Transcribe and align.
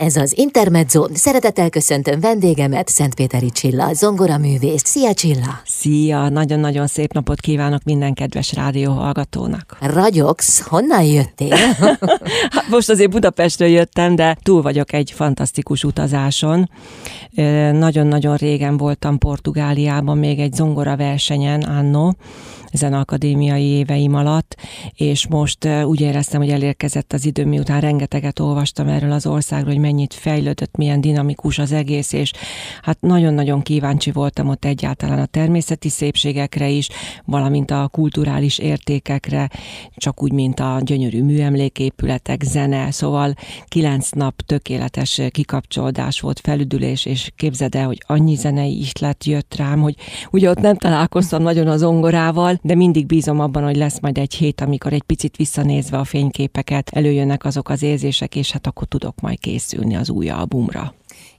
Ez 0.00 0.16
az 0.16 0.38
Intermezzo. 0.38 1.06
Szeretettel 1.14 1.70
köszöntöm 1.70 2.20
vendégemet, 2.20 2.88
Szentpéteri 2.88 3.50
Csilla, 3.50 3.92
zongora 3.92 4.38
művész. 4.38 4.82
Szia 4.84 5.14
Csilla! 5.14 5.60
Szia! 5.64 6.28
Nagyon-nagyon 6.28 6.86
szép 6.86 7.12
napot 7.12 7.40
kívánok 7.40 7.82
minden 7.84 8.14
kedves 8.14 8.54
rádióhallgatónak. 8.54 9.76
Ragyogsz? 9.80 10.60
Honnan 10.60 11.02
jöttél? 11.02 11.56
hát 12.50 12.68
most 12.70 12.90
azért 12.90 13.10
Budapestről 13.10 13.68
jöttem, 13.68 14.14
de 14.14 14.36
túl 14.42 14.62
vagyok 14.62 14.92
egy 14.92 15.10
fantasztikus 15.10 15.84
utazáson. 15.84 16.70
Nagyon-nagyon 17.72 18.36
régen 18.36 18.76
voltam 18.76 19.18
Portugáliában, 19.18 20.18
még 20.18 20.38
egy 20.38 20.52
zongora 20.52 20.96
versenyen, 20.96 21.62
Anno, 21.62 22.10
ezen 22.70 22.92
akadémiai 22.92 23.64
éveim 23.64 24.14
alatt, 24.14 24.56
és 24.94 25.26
most 25.28 25.68
úgy 25.84 26.00
éreztem, 26.00 26.40
hogy 26.40 26.50
elérkezett 26.50 27.12
az 27.12 27.26
idő, 27.26 27.46
miután 27.46 27.80
rengeteget 27.80 28.38
olvastam 28.38 28.88
erről 28.88 29.12
az 29.12 29.26
országról, 29.26 29.72
hogy 29.72 29.80
mennyit 29.80 30.14
fejlődött, 30.14 30.76
milyen 30.76 31.00
dinamikus 31.00 31.58
az 31.58 31.72
egész, 31.72 32.12
és 32.12 32.32
hát 32.82 33.00
nagyon-nagyon 33.00 33.62
kíváncsi 33.62 34.10
voltam 34.10 34.48
ott 34.48 34.64
egyáltalán 34.64 35.18
a 35.18 35.26
természeti 35.26 35.88
szépségekre 35.88 36.68
is, 36.68 36.88
valamint 37.24 37.70
a 37.70 37.88
kulturális 37.92 38.58
értékekre, 38.58 39.48
csak 39.96 40.22
úgy, 40.22 40.32
mint 40.32 40.60
a 40.60 40.80
gyönyörű 40.82 41.22
műemléképületek, 41.22 42.42
zene, 42.42 42.90
szóval 42.90 43.34
kilenc 43.68 44.10
nap 44.10 44.40
tökéletes 44.40 45.20
kikapcsolódás 45.30 46.20
volt, 46.20 46.40
felüdülés, 46.40 47.04
és 47.04 47.30
képzeld 47.36 47.74
el, 47.74 47.86
hogy 47.86 48.02
annyi 48.06 48.34
zenei 48.34 48.86
lett 49.00 49.24
jött 49.24 49.54
rám, 49.56 49.80
hogy 49.80 49.94
ugye 50.30 50.50
ott 50.50 50.60
nem 50.60 50.76
találkoztam 50.76 51.42
nagyon 51.42 51.66
az 51.66 51.82
ongorával, 51.82 52.59
de 52.62 52.74
mindig 52.74 53.06
bízom 53.06 53.40
abban, 53.40 53.62
hogy 53.64 53.76
lesz 53.76 54.00
majd 54.00 54.18
egy 54.18 54.34
hét, 54.34 54.60
amikor 54.60 54.92
egy 54.92 55.02
picit 55.02 55.36
visszanézve 55.36 55.98
a 55.98 56.04
fényképeket 56.04 56.90
előjönnek 56.90 57.44
azok 57.44 57.68
az 57.68 57.82
érzések, 57.82 58.36
és 58.36 58.50
hát 58.50 58.66
akkor 58.66 58.86
tudok 58.86 59.20
majd 59.20 59.38
készülni 59.38 59.96
az 59.96 60.10
új 60.10 60.28
albumra. 60.28 60.94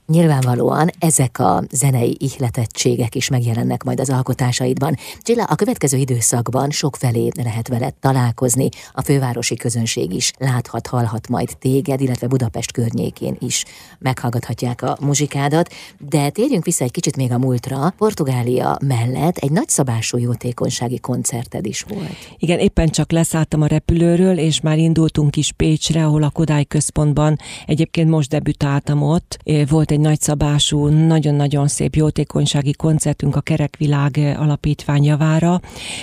Nyilvánvalóan 0.06 0.90
ezek 0.98 1.38
a 1.38 1.62
zenei 1.70 2.16
ihletettségek 2.18 3.14
is 3.14 3.28
megjelennek 3.28 3.82
majd 3.82 4.00
az 4.00 4.10
alkotásaidban. 4.10 4.96
Csilla, 5.20 5.44
a 5.44 5.54
következő 5.54 5.96
időszakban 5.96 6.70
sok 6.70 6.96
felé 6.96 7.28
lehet 7.36 7.68
veled 7.68 7.94
találkozni, 7.94 8.68
a 8.92 9.02
fővárosi 9.02 9.54
közönség 9.56 10.12
is 10.12 10.32
láthat, 10.38 10.86
hallhat 10.86 11.28
majd 11.28 11.56
téged, 11.58 12.00
illetve 12.00 12.26
Budapest 12.26 12.72
környékén 12.72 13.36
is 13.38 13.64
meghallgathatják 13.98 14.82
a 14.82 14.96
muzsikádat, 15.00 15.72
de 15.98 16.30
térjünk 16.30 16.64
vissza 16.64 16.84
egy 16.84 16.90
kicsit 16.90 17.16
még 17.16 17.32
a 17.32 17.38
múltra. 17.38 17.94
Portugália 17.96 18.78
mellett 18.84 19.36
egy 19.36 19.50
nagyszabású 19.50 20.18
jótékonysági 20.18 20.98
koncerted 20.98 21.66
is 21.66 21.82
volt. 21.88 22.16
Igen, 22.38 22.58
éppen 22.58 22.88
csak 22.88 23.10
leszálltam 23.10 23.62
a 23.62 23.66
repülőről, 23.66 24.38
és 24.38 24.60
már 24.60 24.78
indultunk 24.78 25.36
is 25.36 25.52
Pécsre, 25.52 26.04
ahol 26.04 26.22
a 26.22 26.30
Kodály 26.30 26.64
központban 26.64 27.38
egyébként 27.66 28.08
most 28.08 28.28
debütáltam 28.28 29.02
ott. 29.02 29.38
Volt 29.68 29.90
egy 29.92 30.00
nagyszabású, 30.00 30.86
nagyon-nagyon 30.86 31.68
szép 31.68 31.94
jótékonysági 31.94 32.72
koncertünk 32.72 33.36
a 33.36 33.40
Kerekvilág 33.40 34.16
Alapítvány 34.16 35.04
javára, 35.04 35.60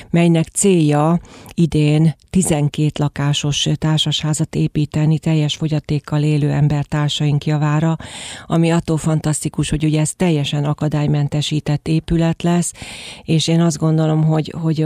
melynek 0.09 0.48
célja 0.48 1.20
idén 1.54 2.16
12 2.30 2.90
lakásos 3.00 3.67
társasházat 3.76 4.56
építeni 4.56 5.20
teljes 5.20 5.56
fogyatékkal 5.56 6.23
élő 6.23 6.52
embertársaink 6.52 7.45
javára, 7.45 7.98
ami 8.48 8.72
attól 8.72 8.98
fantasztikus, 8.98 9.70
hogy 9.70 9.84
ugye 9.84 10.00
ez 10.00 10.14
teljesen 10.14 10.64
akadálymentesített 10.64 11.88
épület 11.88 12.44
lesz, 12.44 12.73
és 13.23 13.48
én 13.48 13.62
azt 13.62 13.78
gondolom, 13.78 14.23
hogy, 14.23 14.54
hogy 14.62 14.86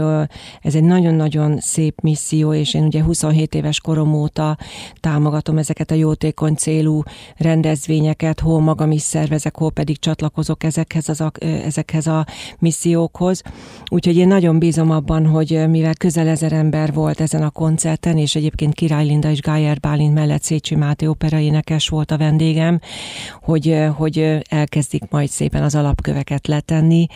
ez 0.60 0.74
egy 0.74 0.84
nagyon-nagyon 0.84 1.58
szép 1.60 2.00
misszió, 2.00 2.54
és 2.54 2.74
én 2.74 2.84
ugye 2.84 3.02
27 3.02 3.54
éves 3.54 3.80
korom 3.80 4.14
óta 4.14 4.56
támogatom 5.00 5.58
ezeket 5.58 5.90
a 5.90 5.94
jótékony 5.94 6.54
célú 6.54 7.02
rendezvényeket, 7.36 8.40
hol 8.40 8.60
magam 8.60 8.92
is 8.94 9.02
szervezek, 9.02 9.56
hol 9.56 9.70
pedig 9.70 9.98
csatlakozok 9.98 10.64
ezekhez, 10.64 11.08
az, 11.08 11.24
ezekhez 11.38 12.06
a 12.06 12.26
missziókhoz. 12.58 13.42
Úgyhogy 13.90 14.16
én 14.16 14.28
nagyon 14.28 14.58
bízom 14.58 14.90
abban, 14.90 15.26
hogy 15.26 15.68
mivel 15.68 15.94
közel 15.94 16.28
ezer 16.28 16.52
ember 16.52 16.92
volt 16.92 17.20
ezen 17.20 17.42
a 17.42 17.50
koncerten, 17.50 18.18
és 18.18 18.34
egyébként 18.34 18.74
Király 18.74 19.06
Linda 19.06 19.30
és 19.30 19.40
Gájer 19.40 19.80
Bálint 19.80 20.14
mellett 20.14 20.42
Szécsi 20.42 20.74
Máté 20.74 21.06
opera 21.06 21.38
énekes 21.38 21.88
volt 21.88 22.10
a 22.10 22.18
vendégem, 22.18 22.80
hogy, 23.42 23.78
hogy 23.96 24.42
elkezdik 24.48 25.02
majd 25.10 25.28
szépen 25.28 25.62
az 25.62 25.74
alapköveket 25.74 26.46
letenni, 26.46 27.06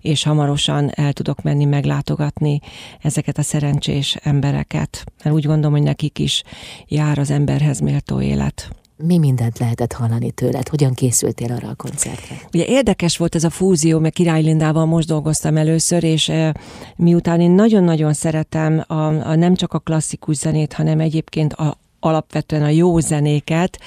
és 0.00 0.22
hamarosan 0.22 0.90
el 0.94 1.12
tudok 1.12 1.42
menni 1.42 1.64
meglátogatni 1.64 2.60
ezeket 3.00 3.38
a 3.38 3.42
szerencsés 3.42 4.16
embereket. 4.22 5.04
Mert 5.22 5.36
úgy 5.36 5.46
gondolom, 5.46 5.72
hogy 5.72 5.82
nekik 5.82 6.18
is 6.18 6.42
jár 6.88 7.18
az 7.18 7.30
emberhez 7.30 7.80
méltó 7.80 8.20
élet 8.20 8.70
mi 8.96 9.18
mindent 9.18 9.58
lehetett 9.58 9.92
hallani 9.92 10.30
tőled? 10.30 10.68
Hogyan 10.68 10.94
készültél 10.94 11.52
arra 11.52 11.68
a 11.68 11.74
koncertre? 11.74 12.36
Ugye 12.52 12.64
érdekes 12.64 13.16
volt 13.16 13.34
ez 13.34 13.44
a 13.44 13.50
fúzió, 13.50 13.98
mert 13.98 14.14
Király 14.14 14.42
Lindával 14.42 14.86
most 14.86 15.08
dolgoztam 15.08 15.56
először, 15.56 16.04
és 16.04 16.28
e, 16.28 16.54
miután 16.96 17.40
én 17.40 17.50
nagyon-nagyon 17.50 18.12
szeretem 18.12 18.84
a, 18.86 19.06
a 19.28 19.34
nem 19.34 19.54
csak 19.54 19.72
a 19.72 19.78
klasszikus 19.78 20.36
zenét, 20.36 20.72
hanem 20.72 21.00
egyébként 21.00 21.52
a, 21.52 21.78
alapvetően 22.06 22.62
a 22.62 22.68
jó 22.68 22.98
zenéket, 22.98 23.78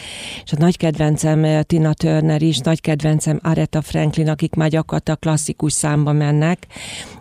és 0.44 0.52
a 0.52 0.56
nagy 0.59 0.78
kedvencem 0.78 1.44
eh, 1.44 1.62
Tina 1.62 1.94
Turner 1.94 2.41
is, 2.41 2.57
nagy 2.57 2.81
kedvencem 2.81 3.40
Aretha 3.44 3.81
Franklin, 3.81 4.30
akik 4.30 4.56
már 4.56 4.69
gyakorlatilag 4.69 5.19
klasszikus 5.19 5.74
számba 5.74 6.12
mennek, 6.12 6.68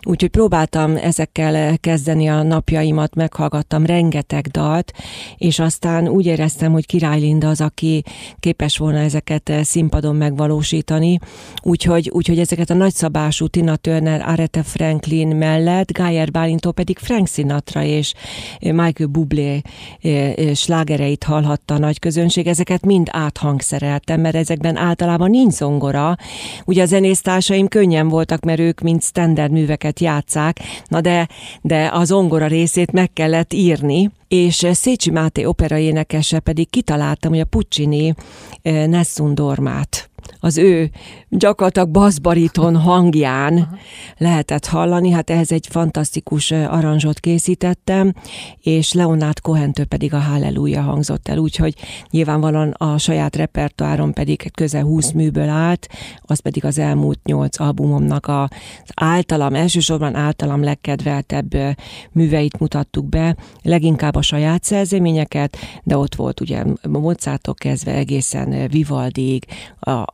úgyhogy 0.01 0.29
próbáltam 0.29 0.95
ezekkel 0.95 1.55
eh, 1.55 1.75
kezdeni 1.77 2.27
a 2.27 2.43
napjaimat, 2.43 3.15
meghallgattam 3.15 3.85
rengeteg 3.85 4.47
dalt, 4.47 4.93
és 5.37 5.59
aztán 5.59 6.07
úgy 6.07 6.25
éreztem, 6.25 6.71
hogy 6.71 6.85
Király 6.85 7.19
Linda 7.19 7.47
az, 7.49 7.61
aki 7.61 8.03
képes 8.39 8.77
volna 8.77 8.99
ezeket 8.99 9.49
eh, 9.49 9.63
színpadon 9.63 10.15
megvalósítani, 10.15 11.19
úgyhogy, 11.61 12.09
úgyhogy 12.13 12.39
ezeket 12.39 12.69
a 12.69 12.73
nagyszabású 12.73 13.47
Tina 13.47 13.75
Turner, 13.75 14.21
Aretha 14.27 14.63
Franklin 14.63 15.27
mellett, 15.27 15.91
Geyer 15.91 16.31
Bálintó 16.31 16.71
pedig 16.71 16.97
Frank 16.97 17.27
Sinatra 17.27 17.83
és 17.83 18.13
Michael 18.59 19.09
Bublé 19.09 19.61
sláger 20.53 20.88
slágereit 20.89 21.23
hallhatta 21.23 21.73
a 21.73 21.77
nagy 21.77 21.99
közönség, 21.99 22.47
ezeket 22.47 22.85
mind 22.85 23.07
áthangszereltem, 23.11 24.21
mert 24.21 24.35
ezekben 24.35 24.75
általában 24.75 25.29
nincs 25.29 25.53
zongora. 25.53 26.17
Ugye 26.65 26.81
a 26.81 26.85
zenésztársaim 26.85 27.67
könnyen 27.67 28.07
voltak, 28.07 28.43
mert 28.43 28.59
ők 28.59 28.79
mind 28.81 29.03
standard 29.03 29.51
műveket 29.51 29.99
játszák, 29.99 30.59
na 30.87 31.01
de, 31.01 31.27
de 31.61 31.89
a 31.93 32.03
zongora 32.03 32.47
részét 32.47 32.91
meg 32.91 33.13
kellett 33.13 33.53
írni, 33.53 34.11
és 34.27 34.67
Szécsi 34.71 35.11
Máté 35.11 35.45
opera 35.45 35.77
pedig 36.43 36.69
kitaláltam, 36.69 37.31
hogy 37.31 37.39
a 37.39 37.45
Puccini 37.45 38.13
eh, 38.61 38.87
Nessun 38.87 39.35
Dormát 39.35 40.08
az 40.39 40.57
ő 40.57 40.89
gyakorlatilag 41.29 41.89
baszbariton 41.89 42.77
hangján 42.89 43.79
lehetett 44.17 44.65
hallani, 44.65 45.11
hát 45.11 45.29
ehhez 45.29 45.51
egy 45.51 45.67
fantasztikus 45.69 46.51
aranzsot 46.51 47.19
készítettem, 47.19 48.13
és 48.61 48.93
Leonard 48.93 49.39
Cohentől 49.39 49.85
pedig 49.85 50.13
a 50.13 50.19
Halleluja 50.19 50.81
hangzott 50.81 51.27
el, 51.27 51.37
úgyhogy 51.37 51.75
nyilvánvalóan 52.09 52.69
a 52.69 52.97
saját 52.97 53.35
repertoárom 53.35 54.13
pedig 54.13 54.51
közel 54.53 54.83
20 54.83 55.11
műből 55.11 55.49
állt, 55.49 55.87
az 56.21 56.39
pedig 56.39 56.65
az 56.65 56.77
elmúlt 56.77 57.19
8 57.23 57.59
albumomnak 57.59 58.27
az 58.27 58.47
általam, 58.95 59.55
elsősorban 59.55 60.15
általam 60.15 60.63
legkedveltebb 60.63 61.55
műveit 62.11 62.59
mutattuk 62.59 63.09
be, 63.09 63.35
leginkább 63.61 64.15
a 64.15 64.21
saját 64.21 64.63
szerzeményeket, 64.63 65.57
de 65.83 65.97
ott 65.97 66.15
volt 66.15 66.41
ugye 66.41 66.63
Mozarttól 66.89 67.53
kezdve 67.53 67.93
egészen 67.93 68.67
Vivaldig, 68.67 69.45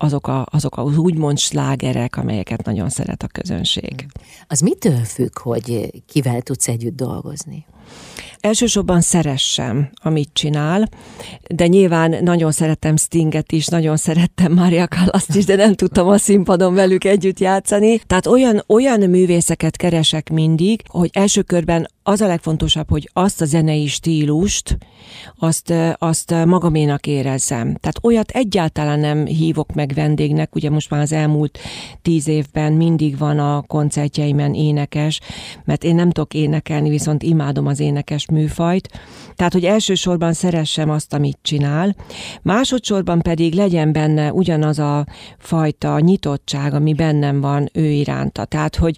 azok, 0.06 0.28
a, 0.28 0.46
azok 0.52 0.78
az 0.78 0.98
úgymond 0.98 1.38
slágerek, 1.38 2.18
amelyeket 2.18 2.66
nagyon 2.66 2.90
szeret 2.90 3.24
a 3.24 3.28
közönség. 3.28 4.06
Az 4.48 4.60
mitől 4.60 5.04
függ, 5.04 5.40
hogy 5.40 5.92
kivel 6.08 6.42
tudsz 6.42 6.68
együtt 6.68 6.96
dolgozni? 6.96 7.66
elsősorban 8.46 9.02
szeressem, 9.02 9.90
amit 9.94 10.30
csinál, 10.34 10.90
de 11.48 11.68
nyilván 11.68 12.24
nagyon 12.24 12.52
szerettem 12.52 12.98
Stinget 12.98 13.52
is, 13.52 13.68
nagyon 13.68 13.98
szerettem 13.98 14.52
Mária 14.52 14.88
Kallaszt 14.88 15.36
is, 15.36 15.46
de 15.46 15.56
nem 15.56 15.74
tudtam 15.74 16.08
a 16.08 16.18
színpadon 16.18 16.74
velük 16.74 17.04
együtt 17.04 17.40
játszani. 17.40 18.00
Tehát 18.00 18.28
olyan, 18.28 18.64
olyan 18.68 19.10
művészeket 19.10 19.78
keresek 19.78 20.30
mindig, 20.30 20.82
hogy 20.88 21.10
első 21.14 21.42
körben 21.42 21.88
az 22.08 22.22
a 22.22 22.28
legfontosabb, 22.28 22.90
hogy 22.90 23.10
azt 23.14 23.42
a 23.42 23.46
zenei 23.46 23.88
stílust, 23.88 24.78
azt, 25.40 25.74
azt 25.98 26.46
magaménak 26.46 27.08
érezzem. 27.08 27.66
Tehát 27.66 28.00
olyat 28.02 28.30
egyáltalán 28.30 29.00
nem 29.00 29.26
hívok 29.26 29.74
meg 29.74 29.92
vendégnek, 29.96 30.56
ugye 30.56 30.70
most 30.70 30.90
már 30.90 31.02
az 31.02 31.12
elmúlt 31.12 31.60
tíz 32.02 32.28
évben 32.28 32.74
mindig 32.74 33.18
van 33.18 33.40
a 33.40 33.62
koncertjeimen 33.62 34.54
énekes, 34.54 35.20
mert 35.64 35.84
én 35.84 35.96
nem 35.96 36.12
tudok 36.12 36.34
énekelni, 36.34 36.90
viszont 36.90 37.24
imádom 37.24 37.68
az 37.68 37.80
énekes 37.80 38.30
műfajt. 38.30 38.90
Tehát, 39.36 39.54
hogy 39.54 39.66
elsősorban 39.66 40.34
szeressem 40.34 40.90
azt, 40.90 41.14
amit 41.14 41.38
csinál, 41.42 41.96
másodszorban 42.42 43.22
pedig 43.22 43.54
legyen 43.54 43.92
benne 43.92 44.34
ugyanaz 44.34 44.80
a 44.80 45.06
fajta 45.38 46.00
nyitottság, 46.00 46.74
ami 46.74 46.94
bennem 46.94 47.42
van 47.42 47.70
ő 47.74 47.90
iránta. 47.90 48.46
Tehát, 48.46 48.76
hogy 48.76 48.98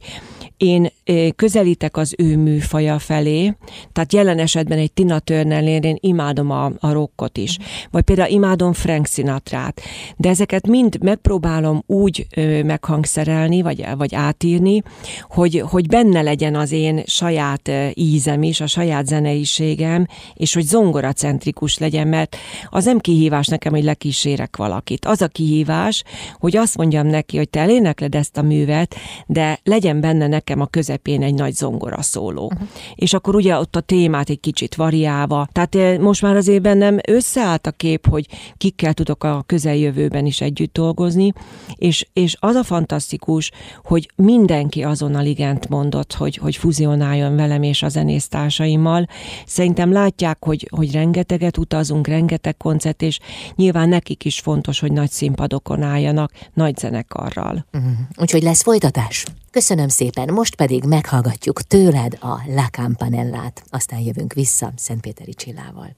én 0.58 0.90
közelítek 1.36 1.98
az 1.98 2.14
ő 2.18 2.38
műfaja 2.38 3.00
felé, 3.00 3.54
tehát 3.92 4.14
jelen 4.14 4.40
esetben 4.40 4.78
egy 4.78 4.92
Tina 4.94 5.20
Turner 5.20 5.64
én 5.64 5.98
imádom 6.00 6.52
a, 6.52 6.72
a 6.80 6.92
rockot 6.92 7.38
is, 7.38 7.58
vagy 7.92 8.04
például 8.04 8.30
imádom 8.30 8.74
Frank 8.74 9.08
Sinatra-t, 9.08 9.82
de 10.18 10.30
ezeket 10.30 10.68
mind 10.68 11.04
megpróbálom 11.04 11.84
úgy 11.86 12.28
meghangszerelni, 12.64 13.62
vagy, 13.62 13.86
vagy 13.98 14.16
átírni, 14.16 14.84
hogy, 15.22 15.64
hogy 15.70 15.88
benne 15.88 16.22
legyen 16.22 16.56
az 16.56 16.72
én 16.72 17.02
saját 17.06 17.72
ízem 17.94 18.44
is, 18.44 18.62
a 18.62 18.68
saját 18.68 19.08
zeneiségem, 19.08 20.08
és 20.34 20.54
hogy 20.54 20.64
zongoracentrikus 20.64 21.78
legyen, 21.78 22.08
mert 22.08 22.36
az 22.70 22.86
nem 22.86 23.00
kihívás 23.00 23.48
nekem, 23.48 23.74
hogy 23.74 23.84
lekísérek 23.84 24.58
valakit. 24.58 25.06
Az 25.06 25.22
a 25.22 25.28
kihívás, 25.28 26.04
hogy 26.34 26.58
azt 26.58 26.78
mondjam 26.78 27.08
neki, 27.08 27.38
hogy 27.38 27.50
te 27.50 27.60
elénekled 27.60 28.16
ezt 28.16 28.38
a 28.38 28.42
művet, 28.42 28.96
de 29.28 29.60
legyen 29.64 30.02
benne 30.02 30.28
nekem 30.28 30.62
a 30.62 30.66
közepén 30.98 31.24
egy 31.24 31.34
nagy 31.34 31.54
zongora 31.54 32.02
szóló. 32.02 32.46
Uh-huh. 32.46 32.68
És 32.96 33.14
akkor 33.14 33.36
ugye 33.36 33.58
ott 33.58 33.76
a 33.76 33.82
témát 33.82 34.30
egy 34.30 34.40
kicsit 34.40 34.76
variálva. 34.76 35.48
Tehát 35.52 36.00
most 36.00 36.22
már 36.22 36.36
azért 36.36 36.62
bennem 36.62 36.98
összeállt 37.08 37.68
a 37.68 37.72
kép, 37.72 38.08
hogy 38.10 38.28
kikkel 38.58 38.94
tudok 38.94 39.24
a 39.24 39.44
közeljövőben 39.46 40.26
is 40.26 40.42
együtt 40.42 40.74
dolgozni, 40.74 41.34
és, 41.76 42.08
és 42.14 42.38
az 42.40 42.56
a 42.56 42.64
fantasztikus, 42.64 43.52
hogy 43.84 44.12
mindenki 44.16 44.84
azonnal 44.84 45.26
igent 45.26 45.70
mondott, 45.70 46.14
hogy, 46.14 46.38
hogy 46.38 46.56
fuzionáljon 46.56 47.36
velem 47.36 47.64
és 47.64 47.84
a 47.84 47.90
zenésztársaimmal. 47.90 49.08
Szerintem 49.46 49.92
látják, 49.92 50.38
hogy, 50.46 50.68
hogy 50.76 50.92
rengeteget 50.92 51.58
utazunk, 51.58 52.08
rengeteg 52.08 52.58
koncert, 52.58 53.02
és 53.02 53.20
nyilván 53.56 53.90
nekik 53.90 54.26
is 54.26 54.40
fontos, 54.40 54.80
hogy 54.80 54.92
nagy 54.92 55.10
színpadokon 55.10 55.82
álljanak, 55.82 56.32
nagy 56.54 56.78
zenekarral. 56.78 57.66
Uh-huh. 57.74 57.92
Úgyhogy 58.18 58.44
lesz 58.44 58.64
folytatás? 58.64 59.26
Köszönöm 59.58 59.88
szépen, 59.88 60.34
most 60.34 60.56
pedig 60.56 60.84
meghallgatjuk 60.84 61.62
tőled 61.62 62.18
a 62.20 62.42
La 62.48 62.68
Campanellát, 62.72 63.64
aztán 63.70 64.00
jövünk 64.00 64.34
vissza 64.34 64.72
Szentpéteri 64.76 65.34
Csillával. 65.34 65.96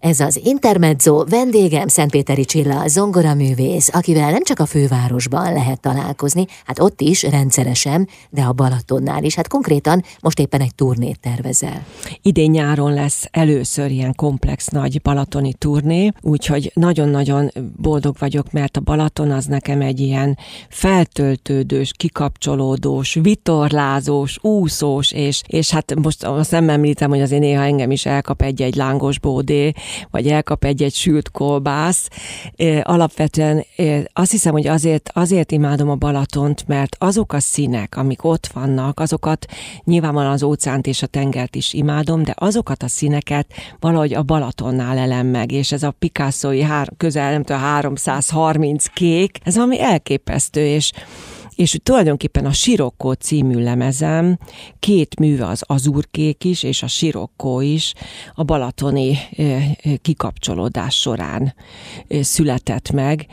Ez 0.00 0.20
az 0.20 0.40
Intermezzo 0.44 1.24
vendégem 1.24 1.88
Szentpéteri 1.88 2.44
Csilla, 2.44 2.88
zongoraművész, 2.88 3.90
akivel 3.92 4.30
nem 4.30 4.42
csak 4.42 4.58
a 4.58 4.66
fővárosban 4.66 5.52
lehet 5.52 5.80
találkozni, 5.80 6.46
hát 6.64 6.80
ott 6.80 7.00
is 7.00 7.22
rendszeresen, 7.22 8.08
de 8.30 8.42
a 8.42 8.52
Balatonnál 8.52 9.24
is, 9.24 9.34
hát 9.34 9.48
konkrétan 9.48 10.02
most 10.20 10.38
éppen 10.40 10.60
egy 10.60 10.74
turnét 10.74 11.20
tervezel. 11.20 11.84
Idén 12.22 12.50
nyáron 12.50 12.94
lesz 12.94 13.28
először 13.30 13.90
ilyen 13.90 14.14
komplex 14.14 14.66
nagy 14.66 15.02
balatoni 15.02 15.52
turné, 15.52 16.10
úgyhogy 16.20 16.70
nagyon-nagyon 16.74 17.50
boldog 17.76 18.16
vagyok, 18.18 18.52
mert 18.52 18.76
a 18.76 18.80
Balaton 18.80 19.30
az 19.30 19.44
nekem 19.44 19.80
egy 19.80 20.00
ilyen 20.00 20.38
feltöltődős, 20.68 21.92
kikapcsolódós, 21.96 23.14
vitorlázós, 23.22 24.38
úszós, 24.40 25.12
és, 25.12 25.42
és 25.46 25.70
hát 25.70 25.94
most 25.94 26.24
azt 26.24 26.50
nem 26.50 26.68
említem, 26.68 27.10
hogy 27.10 27.20
azért 27.20 27.42
néha 27.42 27.62
engem 27.62 27.90
is 27.90 28.06
elkap 28.06 28.42
egy-egy 28.42 28.74
lángos 28.74 29.18
bódé, 29.18 29.72
vagy 30.10 30.26
elkap 30.26 30.64
egy-egy 30.64 30.94
sült 30.94 31.30
kolbász. 31.30 32.08
Alapvetően 32.82 33.64
azt 34.12 34.30
hiszem, 34.30 34.52
hogy 34.52 34.66
azért, 34.66 35.10
azért 35.12 35.52
imádom 35.52 35.90
a 35.90 35.94
Balatont, 35.94 36.66
mert 36.66 36.96
azok 36.98 37.32
a 37.32 37.40
színek, 37.40 37.96
amik 37.96 38.24
ott 38.24 38.46
vannak, 38.46 39.00
azokat 39.00 39.46
nyilvánvalóan 39.84 40.32
az 40.32 40.42
óceánt 40.42 40.86
és 40.86 41.02
a 41.02 41.06
tengert 41.06 41.56
is 41.56 41.72
imádom, 41.72 42.22
de 42.22 42.34
azokat 42.36 42.82
a 42.82 42.88
színeket 42.88 43.46
valahogy 43.80 44.14
a 44.14 44.22
Balatonnál 44.22 44.98
elem 44.98 45.26
meg, 45.26 45.52
és 45.52 45.72
ez 45.72 45.82
a 45.82 45.94
Picasso-i 45.98 46.62
hár, 46.62 46.92
közel 46.96 47.30
nem 47.30 47.42
tudom, 47.42 47.62
330 47.62 48.86
kék, 48.86 49.38
ez 49.42 49.58
ami 49.58 49.80
elképesztő, 49.80 50.66
és 50.66 50.92
és 51.58 51.78
tulajdonképpen 51.82 52.46
a 52.46 52.52
Sirokkó 52.52 53.12
című 53.12 53.62
lemezem, 53.62 54.38
két 54.78 55.18
műve 55.18 55.46
az 55.46 55.62
azurkék 55.66 56.44
is, 56.44 56.62
és 56.62 56.82
a 56.82 56.86
Sirokkó 56.86 57.60
is 57.60 57.94
a 58.34 58.42
balatoni 58.42 59.18
kikapcsolódás 60.02 60.94
során 60.94 61.54
született 62.20 62.90
meg 62.90 63.26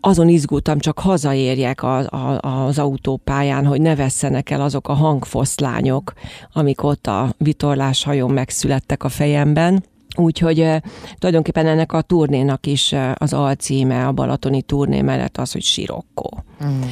azon 0.00 0.28
izgultam, 0.28 0.78
csak 0.78 0.98
hazaérjek 0.98 1.82
a, 1.82 1.98
a, 1.98 2.66
az 2.66 2.78
autópályán, 2.78 3.66
hogy 3.66 3.80
ne 3.80 3.96
vesszenek 3.96 4.50
el 4.50 4.60
azok 4.60 4.88
a 4.88 4.92
hangfoszlányok, 4.92 6.12
amik 6.52 6.82
ott 6.82 7.06
a 7.06 7.34
vitorláshajón 7.38 8.30
megszülettek 8.30 9.04
a 9.04 9.08
fejemben. 9.08 9.84
Úgyhogy 10.16 10.60
eh, 10.60 10.80
tulajdonképpen 11.18 11.66
ennek 11.66 11.92
a 11.92 12.02
turnénak 12.02 12.66
is 12.66 12.94
az 13.14 13.32
alcíme, 13.32 14.06
a 14.06 14.12
balatoni 14.12 14.62
turné 14.62 15.02
mellett 15.02 15.36
az, 15.36 15.52
hogy 15.52 15.62
Sirokkó. 15.62 16.44
Mm 16.64 16.82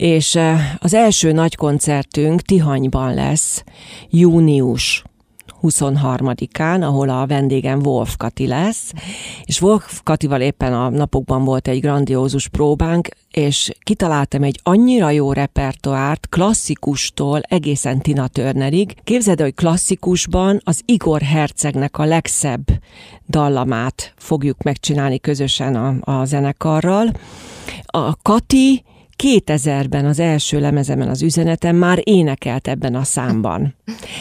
és 0.00 0.38
az 0.78 0.94
első 0.94 1.32
nagy 1.32 1.56
koncertünk 1.56 2.42
Tihanyban 2.42 3.14
lesz 3.14 3.64
június 4.10 5.02
23-án, 5.62 6.82
ahol 6.82 7.08
a 7.08 7.26
vendégem 7.26 7.80
Wolf 7.84 8.16
Kati 8.16 8.46
lesz, 8.46 8.92
és 9.44 9.60
Wolf 9.60 10.00
Katival 10.02 10.40
éppen 10.40 10.72
a 10.72 10.88
napokban 10.88 11.44
volt 11.44 11.68
egy 11.68 11.80
grandiózus 11.80 12.48
próbánk, 12.48 13.08
és 13.30 13.70
kitaláltam 13.82 14.42
egy 14.42 14.60
annyira 14.62 15.10
jó 15.10 15.32
repertoárt, 15.32 16.28
klasszikustól 16.28 17.40
egészen 17.40 18.00
Tina 18.00 18.28
Turnerig. 18.28 18.94
Képzeld, 19.04 19.40
hogy 19.40 19.54
klasszikusban 19.54 20.60
az 20.64 20.80
Igor 20.84 21.20
Hercegnek 21.20 21.98
a 21.98 22.04
legszebb 22.04 22.66
dallamát 23.28 24.14
fogjuk 24.16 24.62
megcsinálni 24.62 25.18
közösen 25.18 25.76
a, 25.76 26.20
a 26.20 26.24
zenekarral. 26.24 27.12
A 27.86 28.16
Kati 28.16 28.84
2000-ben 29.22 30.04
az 30.04 30.18
első 30.18 30.60
lemezemen 30.60 31.08
az 31.08 31.22
üzenetem 31.22 31.76
már 31.76 32.00
énekelt 32.02 32.68
ebben 32.68 32.94
a 32.94 33.04
számban. 33.04 33.74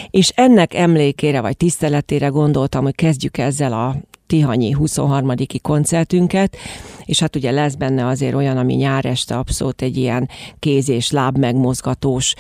És 0.10 0.32
ennek 0.36 0.74
emlékére 0.74 1.42
vagy 1.42 1.58
tiszteletére 1.58 2.28
gondoltam, 2.28 2.84
hogy 2.84 2.96
kezdjük 2.96 3.38
ezzel 3.38 3.74
a 3.74 3.96
Tihanyi 4.30 4.72
23. 4.72 5.34
koncertünket, 5.62 6.58
és 7.06 7.20
hát 7.20 7.36
ugye 7.36 7.52
lesz 7.52 7.76
benne 7.76 8.08
azért 8.08 8.36
olyan, 8.36 8.58
ami 8.58 8.74
nyár 8.74 9.06
este 9.06 9.38
abszolút 9.38 9.82
egy 9.82 9.98
ilyen 9.98 10.30
kéz 10.60 10.90
és 10.90 11.12
láb 11.12 11.38
megmozgatós 11.38 12.34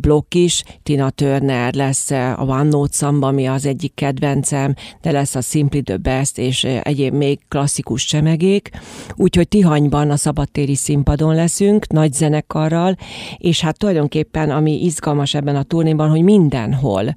blokk 0.00 0.34
is. 0.34 0.62
Tina 0.82 1.10
Turner 1.10 1.74
lesz 1.74 2.10
a 2.10 2.44
One 2.46 2.62
Note 2.62 2.96
Samba, 2.96 3.26
ami 3.26 3.46
az 3.46 3.66
egyik 3.66 3.94
kedvencem, 3.94 4.74
de 5.02 5.10
lesz 5.10 5.34
a 5.34 5.40
Simply 5.40 5.80
the 5.80 5.96
Best, 5.96 6.38
és 6.38 6.64
egyéb 6.64 7.14
még 7.14 7.38
klasszikus 7.48 8.04
csemegék. 8.04 8.70
Úgyhogy 9.14 9.48
Tihanyban 9.48 10.10
a 10.10 10.16
szabadtéri 10.16 10.74
színpadon 10.74 11.34
leszünk, 11.34 11.92
nagy 11.92 12.12
zenekarral, 12.12 12.96
és 13.36 13.60
hát 13.60 13.78
tulajdonképpen 13.78 14.50
ami 14.50 14.84
izgalmas 14.84 15.34
ebben 15.34 15.56
a 15.56 15.62
turnéban, 15.62 16.10
hogy 16.10 16.22
mindenhol 16.22 17.14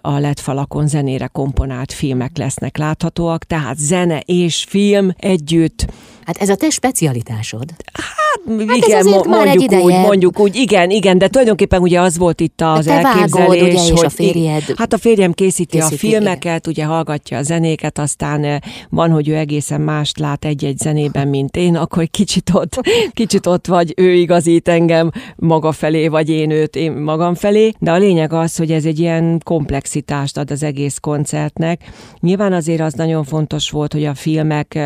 a 0.00 0.18
LED 0.18 0.38
falakon 0.38 0.88
zenére 0.88 1.26
komponált 1.26 1.92
filmek 1.92 2.36
lesznek 2.36 2.76
láthatóak, 2.76 3.43
tehát 3.46 3.78
zene 3.78 4.20
és 4.20 4.64
film 4.68 5.10
együtt 5.16 5.86
Hát 6.24 6.36
ez 6.36 6.48
a 6.48 6.54
te 6.54 6.70
specialitásod. 6.70 7.64
Hát, 7.92 8.68
hát 8.68 8.76
igen, 8.76 9.06
mo- 9.06 9.26
mondjuk 9.26 9.72
úgy, 9.72 9.92
mondjuk 9.92 10.40
úgy, 10.40 10.56
igen, 10.56 10.90
igen, 10.90 11.18
de 11.18 11.28
tulajdonképpen 11.28 11.80
ugye 11.80 12.00
az 12.00 12.18
volt 12.18 12.40
itt 12.40 12.60
az 12.60 12.84
te 12.84 12.92
elképzelés, 12.92 13.30
vágod, 13.32 13.68
ugye, 13.68 13.80
hogy 13.80 14.04
a 14.04 14.08
férjed 14.08 14.62
hát 14.76 14.92
a 14.92 14.98
férjem 14.98 15.32
készíti, 15.32 15.78
készíti 15.78 15.94
a 15.94 15.98
filmeket, 15.98 16.44
igen. 16.44 16.60
ugye 16.66 16.84
hallgatja 16.84 17.38
a 17.38 17.42
zenéket, 17.42 17.98
aztán 17.98 18.62
van, 18.90 19.10
hogy 19.10 19.28
ő 19.28 19.36
egészen 19.36 19.80
mást 19.80 20.18
lát 20.18 20.44
egy-egy 20.44 20.78
zenében, 20.78 21.28
mint 21.28 21.56
én, 21.56 21.76
akkor 21.76 22.08
kicsit 22.10 22.50
ott, 22.52 22.80
kicsit 23.12 23.46
ott 23.46 23.66
vagy, 23.66 23.92
ő 23.96 24.12
igazít 24.12 24.68
engem 24.68 25.10
maga 25.36 25.72
felé, 25.72 26.08
vagy 26.08 26.28
én 26.28 26.50
őt 26.50 26.76
én 26.76 26.92
magam 26.92 27.34
felé, 27.34 27.72
de 27.78 27.90
a 27.90 27.98
lényeg 27.98 28.32
az, 28.32 28.56
hogy 28.56 28.70
ez 28.70 28.84
egy 28.84 28.98
ilyen 28.98 29.40
komplexitást 29.44 30.36
ad 30.36 30.50
az 30.50 30.62
egész 30.62 30.98
koncertnek. 30.98 31.80
Nyilván 32.20 32.52
azért 32.52 32.80
az 32.80 32.92
nagyon 32.92 33.24
fontos 33.24 33.70
volt, 33.70 33.92
hogy 33.92 34.04
a 34.04 34.14
filmek 34.14 34.78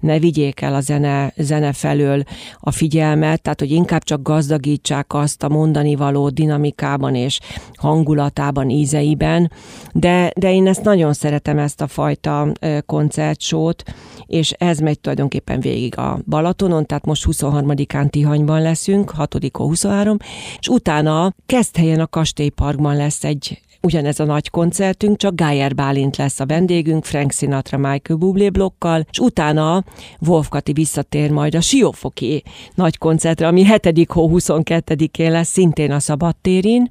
ne 0.00 0.18
vigyék 0.18 0.60
el 0.60 0.74
a 0.74 0.80
zene, 0.82 1.32
zene 1.36 1.72
felől 1.72 2.22
a 2.58 2.70
figyelmet, 2.70 3.42
tehát 3.42 3.60
hogy 3.60 3.70
inkább 3.70 4.02
csak 4.02 4.22
gazdagítsák 4.22 5.14
azt 5.14 5.42
a 5.42 5.48
mondani 5.48 5.94
való 5.94 6.28
dinamikában 6.28 7.14
és 7.14 7.40
hangulatában, 7.74 8.70
ízeiben, 8.70 9.50
de, 9.92 10.32
de 10.36 10.52
én 10.52 10.66
ezt 10.66 10.84
nagyon 10.84 11.12
szeretem, 11.12 11.58
ezt 11.58 11.80
a 11.80 11.86
fajta 11.86 12.52
koncertsót, 12.86 13.82
és 14.26 14.50
ez 14.50 14.78
megy 14.78 15.00
tulajdonképpen 15.00 15.60
végig 15.60 15.98
a 15.98 16.18
Balatonon, 16.26 16.86
tehát 16.86 17.06
most 17.06 17.24
23-án 17.28 18.10
Tihanyban 18.10 18.62
leszünk, 18.62 19.10
6 19.10 19.36
23, 19.52 20.16
és 20.58 20.68
utána 20.68 21.34
helyen 21.72 22.00
a 22.00 22.06
Kastélyparkban 22.06 22.96
lesz 22.96 23.24
egy 23.24 23.62
ugyanez 23.82 24.20
a 24.20 24.24
nagy 24.24 24.50
koncertünk, 24.50 25.16
csak 25.16 25.34
Gájer 25.34 25.74
Bálint 25.74 26.16
lesz 26.16 26.40
a 26.40 26.46
vendégünk, 26.46 27.04
Frank 27.04 27.32
Sinatra, 27.32 27.78
Michael 27.78 28.18
Bublé 28.18 28.50
blokkal, 28.50 29.06
és 29.10 29.18
utána 29.18 29.84
Wolf 30.26 30.48
Kati 30.48 30.72
visszatér 30.72 31.30
majd 31.30 31.54
a 31.54 31.60
Siófoki 31.60 32.42
nagy 32.74 32.98
koncertre, 32.98 33.46
ami 33.46 33.66
7. 33.66 34.06
hó 34.08 34.30
22-én 34.32 35.30
lesz, 35.30 35.48
szintén 35.48 35.90
a 35.90 35.98
Szabadtérin, 35.98 36.90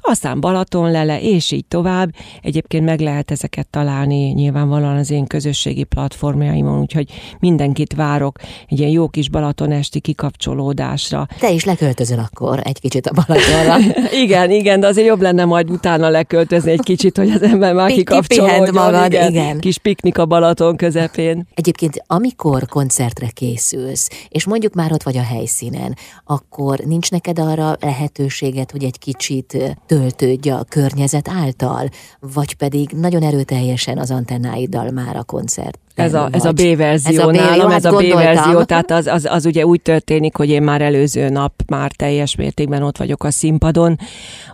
aztán 0.00 0.40
Balaton 0.40 0.90
lele, 0.90 1.20
és 1.20 1.50
így 1.50 1.64
tovább. 1.64 2.14
Egyébként 2.42 2.84
meg 2.84 3.00
lehet 3.00 3.30
ezeket 3.30 3.68
találni 3.68 4.30
nyilvánvalóan 4.30 4.96
az 4.96 5.10
én 5.10 5.26
közösségi 5.26 5.84
platformjaimon, 5.84 6.80
úgyhogy 6.80 7.06
mindenkit 7.40 7.94
várok 7.94 8.38
egy 8.68 8.78
ilyen 8.78 8.90
jó 8.90 9.08
kis 9.08 9.30
Balaton 9.30 9.72
esti 9.72 10.00
kikapcsolódásra. 10.00 11.26
Te 11.38 11.50
is 11.50 11.64
leköltözöl 11.64 12.18
akkor 12.18 12.60
egy 12.64 12.80
kicsit 12.80 13.06
a 13.06 13.12
Balatonra. 13.12 13.76
igen, 14.24 14.50
igen, 14.50 14.80
de 14.80 14.86
azért 14.86 15.06
jobb 15.06 15.20
lenne 15.20 15.44
majd 15.44 15.70
utána 15.70 16.08
leköltözni 16.26 16.70
egy 16.70 16.82
kicsit, 16.82 17.16
hogy 17.16 17.30
az 17.30 17.42
ember 17.42 17.74
már 17.74 17.90
kikapcsolódjon. 17.90 18.74
magad, 18.74 19.12
igen. 19.12 19.30
igen. 19.30 19.58
Kis 19.58 19.78
piknik 19.78 20.18
a 20.18 20.26
Balaton 20.26 20.76
közepén. 20.76 21.46
Egyébként, 21.54 22.02
amikor 22.06 22.66
koncertre 22.66 23.28
készülsz, 23.28 24.10
és 24.28 24.44
mondjuk 24.44 24.74
már 24.74 24.92
ott 24.92 25.02
vagy 25.02 25.16
a 25.16 25.22
helyszínen, 25.22 25.96
akkor 26.24 26.78
nincs 26.78 27.10
neked 27.10 27.38
arra 27.38 27.76
lehetőséget, 27.80 28.70
hogy 28.70 28.84
egy 28.84 28.98
kicsit 28.98 29.76
töltődj 29.86 30.50
a 30.50 30.64
környezet 30.68 31.28
által, 31.28 31.88
vagy 32.20 32.54
pedig 32.54 32.90
nagyon 32.90 33.22
erőteljesen 33.22 33.98
az 33.98 34.10
antennáiddal 34.10 34.90
már 34.90 35.16
a 35.16 35.24
koncert 35.24 35.78
ez 35.96 36.14
a, 36.14 36.28
ez 36.32 36.44
a 36.44 36.52
B-verzió 36.52 37.20
ez 37.20 37.26
a 37.26 37.30
B, 37.30 37.34
nálam, 37.34 37.58
jó, 37.58 37.66
hát 37.66 37.84
ez 37.84 37.84
a 37.84 37.96
B-verzió, 37.96 38.62
tehát 38.62 38.90
az, 38.90 39.06
az, 39.06 39.24
az 39.30 39.46
ugye 39.46 39.66
úgy 39.66 39.82
történik, 39.82 40.36
hogy 40.36 40.48
én 40.48 40.62
már 40.62 40.82
előző 40.82 41.28
nap 41.28 41.52
már 41.66 41.92
teljes 41.92 42.34
mértékben 42.34 42.82
ott 42.82 42.98
vagyok 42.98 43.24
a 43.24 43.30
színpadon, 43.30 43.98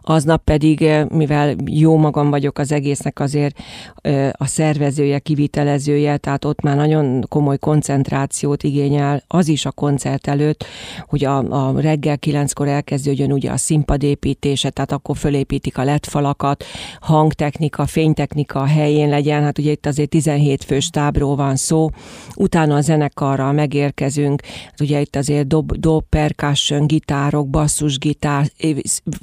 aznap 0.03 0.45
pedig, 0.45 0.83
eh, 0.83 1.05
mivel 1.09 1.55
jó 1.67 1.97
magam 1.97 2.31
vagyok 2.31 2.59
az 2.59 2.73
egésznek 2.73 3.21
azért 3.21 3.59
eh, 3.95 4.31
a 4.33 4.47
szervezője, 4.47 5.19
kivitelezője, 5.19 6.17
tehát 6.17 6.45
ott 6.45 6.61
már 6.61 6.77
nagyon 6.77 7.25
komoly 7.29 7.59
koncentrációt 7.59 8.63
igényel, 8.63 9.23
az 9.27 9.49
is 9.49 9.67
a 9.67 9.71
koncert 9.71 10.27
előtt, 10.27 10.65
hogy 11.07 11.25
a, 11.25 11.39
a 11.69 11.81
reggel 11.81 12.19
kilenckor 12.19 12.69
elkezdődjön 12.69 13.33
ugye 13.33 13.51
a 13.51 13.57
színpadépítése, 13.57 14.71
tehát 14.71 14.93
akkor 14.93 15.17
fölépítik 15.17 15.79
a 15.79 15.85
lett 15.85 16.07
falakat, 16.07 16.65
hangtechnika, 17.01 17.87
fénytechnika 17.87 18.61
a 18.61 18.67
helyén 18.67 19.09
legyen, 19.09 19.43
hát 19.43 19.59
ugye 19.59 19.71
itt 19.71 19.87
azért 19.87 20.09
17 20.09 20.65
fős 20.65 20.91
tábról 20.91 21.32
van 21.37 21.57
szó, 21.57 21.89
utána 22.35 22.75
a 22.75 22.81
zenekarral 22.81 23.53
megérkezünk, 23.53 24.43
hát 24.65 24.81
ugye 24.81 25.01
itt 25.01 25.17
azért 25.17 25.47
dob, 25.47 25.73
dob 25.73 26.05
percussion, 26.09 26.87
gitárok, 26.87 27.49
basszusgitár, 27.49 28.51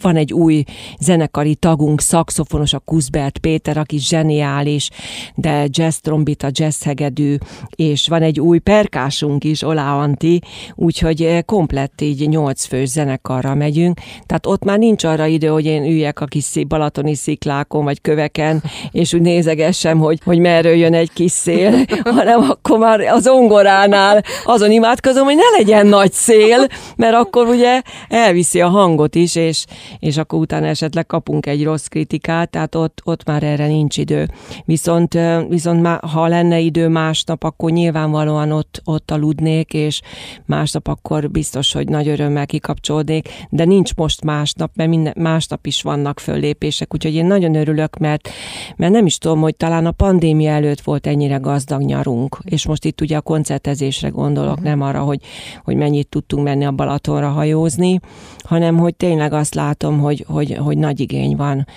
van 0.01 0.15
egy 0.15 0.33
új 0.33 0.63
zenekari 0.99 1.55
tagunk, 1.55 2.01
szakszofonos, 2.01 2.73
a 2.73 2.79
Kuszbert 2.79 3.37
Péter, 3.37 3.77
aki 3.77 3.99
zseniális, 3.99 4.89
de 5.35 5.67
jazz 5.69 5.97
trombita, 5.97 6.47
jazz 6.51 6.83
hegedű, 6.83 7.35
és 7.75 8.07
van 8.07 8.21
egy 8.21 8.39
új 8.39 8.57
perkásunk 8.57 9.43
is, 9.43 9.61
Olá 9.61 9.95
Anti, 9.95 10.41
úgyhogy 10.75 11.21
eh, 11.21 11.41
komplett 11.41 12.01
így 12.01 12.29
nyolc 12.29 12.65
fős 12.65 12.89
zenekarra 12.89 13.55
megyünk, 13.55 13.99
tehát 14.25 14.45
ott 14.45 14.63
már 14.63 14.77
nincs 14.77 15.03
arra 15.03 15.25
idő, 15.25 15.47
hogy 15.47 15.65
én 15.65 15.83
üljek 15.83 16.19
a 16.19 16.25
kis 16.25 16.51
balatoni 16.67 17.15
sziklákon, 17.15 17.83
vagy 17.83 18.01
köveken, 18.01 18.63
és 18.91 19.13
úgy 19.13 19.21
nézegessem, 19.21 19.97
hogy, 19.97 20.19
hogy 20.23 20.39
merről 20.39 20.75
jön 20.75 20.93
egy 20.93 21.11
kis 21.13 21.31
szél, 21.31 21.85
hanem 22.03 22.49
akkor 22.49 22.79
már 22.79 22.99
az 22.99 23.27
ongoránál 23.27 24.23
azon 24.43 24.71
imádkozom, 24.71 25.25
hogy 25.25 25.35
ne 25.35 25.57
legyen 25.57 25.87
nagy 25.87 26.11
szél, 26.11 26.67
mert 26.95 27.15
akkor 27.15 27.47
ugye 27.47 27.81
elviszi 28.09 28.61
a 28.61 28.67
hangot 28.67 29.15
is, 29.15 29.35
és, 29.35 29.65
és 29.99 30.17
akkor 30.17 30.39
utána 30.39 30.65
esetleg 30.65 31.05
kapunk 31.05 31.45
egy 31.45 31.63
rossz 31.63 31.85
kritikát, 31.85 32.49
tehát 32.49 32.75
ott, 32.75 33.01
ott 33.03 33.25
már 33.25 33.43
erre 33.43 33.67
nincs 33.67 33.97
idő. 33.97 34.27
Viszont, 34.65 35.17
viszont 35.47 35.81
már, 35.81 35.99
ha 36.13 36.27
lenne 36.27 36.59
idő 36.59 36.87
másnap, 36.87 37.43
akkor 37.43 37.71
nyilvánvalóan 37.71 38.51
ott, 38.51 38.81
ott 38.85 39.11
aludnék, 39.11 39.73
és 39.73 40.01
másnap 40.45 40.87
akkor 40.87 41.29
biztos, 41.29 41.73
hogy 41.73 41.87
nagy 41.87 42.07
örömmel 42.07 42.45
kikapcsolódnék, 42.45 43.29
de 43.49 43.65
nincs 43.65 43.95
most 43.95 44.23
másnap, 44.23 44.71
mert 44.75 44.89
minden, 44.89 45.13
másnap 45.17 45.65
is 45.65 45.81
vannak 45.81 46.19
föllépések, 46.19 46.93
úgyhogy 46.93 47.13
én 47.13 47.25
nagyon 47.25 47.55
örülök, 47.55 47.97
mert, 47.97 48.29
mert 48.75 48.91
nem 48.91 49.05
is 49.05 49.17
tudom, 49.17 49.41
hogy 49.41 49.55
talán 49.55 49.85
a 49.85 49.91
pandémia 49.91 50.51
előtt 50.51 50.81
volt 50.81 51.07
ennyire 51.07 51.35
gazdag 51.35 51.81
nyarunk, 51.89 52.37
és 52.43 52.65
most 52.67 52.85
itt 52.85 53.01
ugye 53.01 53.17
a 53.17 53.21
koncertezésre 53.21 54.07
gondolok, 54.09 54.51
uh-huh. 54.51 54.65
nem 54.65 54.81
arra, 54.81 55.01
hogy, 55.01 55.21
hogy 55.63 55.75
mennyit 55.75 56.07
tudtunk 56.07 56.43
menni 56.43 56.65
a 56.65 56.71
Balatonra 56.71 57.29
hajózni, 57.29 57.99
hanem 58.37 58.77
hogy 58.77 58.95
tényleg 58.95 59.33
azt 59.33 59.53
látom, 59.53 59.99
hogy, 59.99 60.25
hogy, 60.27 60.57
hogy 60.57 60.77
nagy 60.77 60.99
igény 60.99 61.35
van 61.35 61.67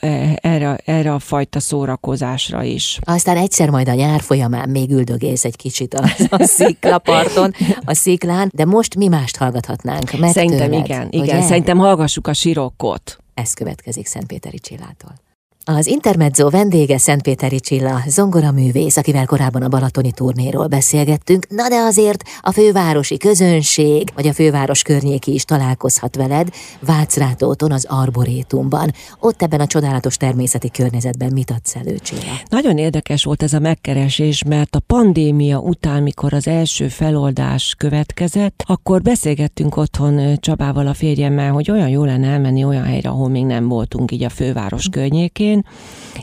e, 0.00 0.38
erre, 0.42 0.78
erre 0.84 1.14
a 1.14 1.18
fajta 1.18 1.60
szórakozásra 1.60 2.62
is. 2.62 2.98
Aztán 3.00 3.36
egyszer 3.36 3.70
majd 3.70 3.88
a 3.88 3.94
nyár 3.94 4.20
folyamán 4.20 4.68
még 4.68 4.90
üldögész 4.90 5.44
egy 5.44 5.56
kicsit 5.56 5.94
a, 5.94 6.04
a 6.30 6.44
sziklaparton, 6.56 7.54
a 7.84 7.94
sziklán, 7.94 8.50
de 8.54 8.64
most 8.64 8.96
mi 8.96 9.08
mást 9.08 9.36
hallgathatnánk? 9.36 10.18
Meg 10.18 10.30
Szerintem 10.30 10.70
tőled, 10.70 10.84
igen, 10.84 11.08
igen. 11.10 11.36
Ugye? 11.36 11.40
Szerintem 11.40 11.78
hallgassuk 11.78 12.26
a 12.26 12.32
sirokkot. 12.32 13.16
Ez 13.34 13.54
következik 13.54 14.06
Szentpéteri 14.06 14.58
Csillától. 14.58 15.31
Az 15.64 15.86
Intermezzo 15.86 16.50
vendége 16.50 16.98
Szentpéteri 16.98 17.60
Csilla, 17.60 18.02
zongoraművész, 18.06 18.96
akivel 18.96 19.26
korábban 19.26 19.62
a 19.62 19.68
Balatoni 19.68 20.12
turnéról 20.12 20.66
beszélgettünk, 20.66 21.46
na 21.48 21.68
de 21.68 21.76
azért 21.76 22.22
a 22.40 22.52
fővárosi 22.52 23.16
közönség, 23.16 24.08
vagy 24.14 24.26
a 24.26 24.32
főváros 24.32 24.82
környéki 24.82 25.32
is 25.32 25.44
találkozhat 25.44 26.16
veled 26.16 26.48
Vácrátóton 26.80 27.72
az 27.72 27.86
Arborétumban. 27.88 28.92
Ott 29.20 29.42
ebben 29.42 29.60
a 29.60 29.66
csodálatos 29.66 30.16
természeti 30.16 30.70
környezetben 30.70 31.32
mit 31.32 31.50
adsz 31.50 31.76
elő, 31.76 31.98
Csilla? 31.98 32.40
Nagyon 32.48 32.78
érdekes 32.78 33.24
volt 33.24 33.42
ez 33.42 33.52
a 33.52 33.58
megkeresés, 33.58 34.42
mert 34.44 34.76
a 34.76 34.80
pandémia 34.80 35.58
után, 35.58 36.02
mikor 36.02 36.32
az 36.32 36.46
első 36.46 36.88
feloldás 36.88 37.74
következett, 37.78 38.62
akkor 38.66 39.02
beszélgettünk 39.02 39.76
otthon 39.76 40.36
Csabával 40.40 40.86
a 40.86 40.94
férjemmel, 40.94 41.52
hogy 41.52 41.70
olyan 41.70 41.88
jó 41.88 42.04
lenne 42.04 42.28
elmenni 42.28 42.64
olyan 42.64 42.84
helyre, 42.84 43.08
ahol 43.08 43.28
még 43.28 43.44
nem 43.44 43.68
voltunk 43.68 44.10
így 44.12 44.24
a 44.24 44.28
főváros 44.28 44.88
környékén, 44.90 45.51
elején, 45.52 45.64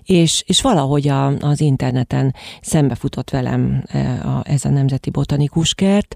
és, 0.03 0.43
és 0.47 0.61
valahogy 0.61 1.07
a, 1.07 1.27
az 1.27 1.61
interneten 1.61 2.35
szembefutott 2.61 3.29
velem 3.29 3.83
e, 3.87 3.99
a, 4.23 4.41
ez 4.43 4.65
a 4.65 4.69
Nemzeti 4.69 5.09
Botanikus 5.09 5.73
Kert, 5.73 6.15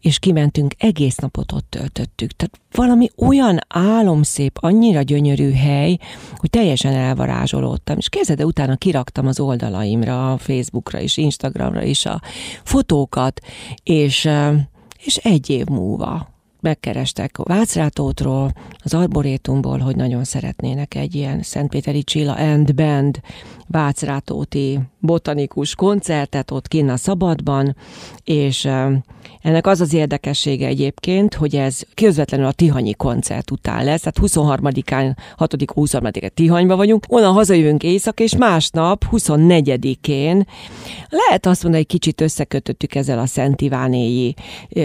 és 0.00 0.18
kimentünk, 0.18 0.74
egész 0.78 1.16
napot 1.16 1.52
ott 1.52 1.66
töltöttük. 1.70 2.30
Tehát 2.32 2.60
valami 2.72 3.10
olyan 3.16 3.58
álomszép, 3.68 4.58
annyira 4.60 5.02
gyönyörű 5.02 5.52
hely, 5.52 5.98
hogy 6.36 6.50
teljesen 6.50 6.92
elvarázsolódtam. 6.92 7.96
És 7.96 8.08
képzeld, 8.08 8.44
utána 8.44 8.76
kiraktam 8.76 9.26
az 9.26 9.40
oldalaimra, 9.40 10.32
a 10.32 10.38
Facebookra 10.38 11.00
és 11.00 11.16
Instagramra 11.16 11.82
is 11.82 12.06
a 12.06 12.20
fotókat, 12.62 13.40
és, 13.82 14.24
e, 14.24 14.68
és 15.04 15.16
egy 15.16 15.50
év 15.50 15.66
múlva 15.66 16.38
megkerestek 16.60 17.36
Vácrátótról, 17.36 18.52
az 18.84 18.94
Arborétumból, 18.94 19.78
hogy 19.78 19.96
nagyon 19.96 20.24
szeretnének 20.24 20.94
egy 20.94 21.14
ilyen 21.14 21.42
Szentpéteri 21.42 22.02
Csilla 22.02 22.34
and 22.34 22.74
Band 22.74 23.20
Vácrátóti 23.66 24.80
botanikus 24.98 25.74
koncertet 25.74 26.50
ott 26.50 26.68
kinn 26.68 26.88
a 26.88 26.96
Szabadban, 26.96 27.76
és 28.24 28.68
ennek 29.42 29.66
az 29.66 29.80
az 29.80 29.94
érdekessége 29.94 30.66
egyébként, 30.66 31.34
hogy 31.34 31.56
ez 31.56 31.80
közvetlenül 31.94 32.46
a 32.46 32.52
Tihanyi 32.52 32.94
koncert 32.94 33.50
után 33.50 33.84
lesz, 33.84 34.00
tehát 34.00 34.32
23-án, 34.32 35.16
6 35.36 35.54
23-án 35.58 36.28
Tihanyba 36.28 36.76
vagyunk, 36.76 37.04
onnan 37.08 37.32
hazajövünk 37.32 37.82
éjszak, 37.82 38.20
és 38.20 38.36
másnap, 38.36 39.04
24-én 39.10 40.46
lehet 41.08 41.46
azt 41.46 41.62
mondani, 41.62 41.84
hogy 41.84 41.98
kicsit 41.98 42.20
összekötöttük 42.20 42.94
ezzel 42.94 43.18
a 43.18 43.26
Szent 43.26 43.60
Ivánéi 43.60 44.34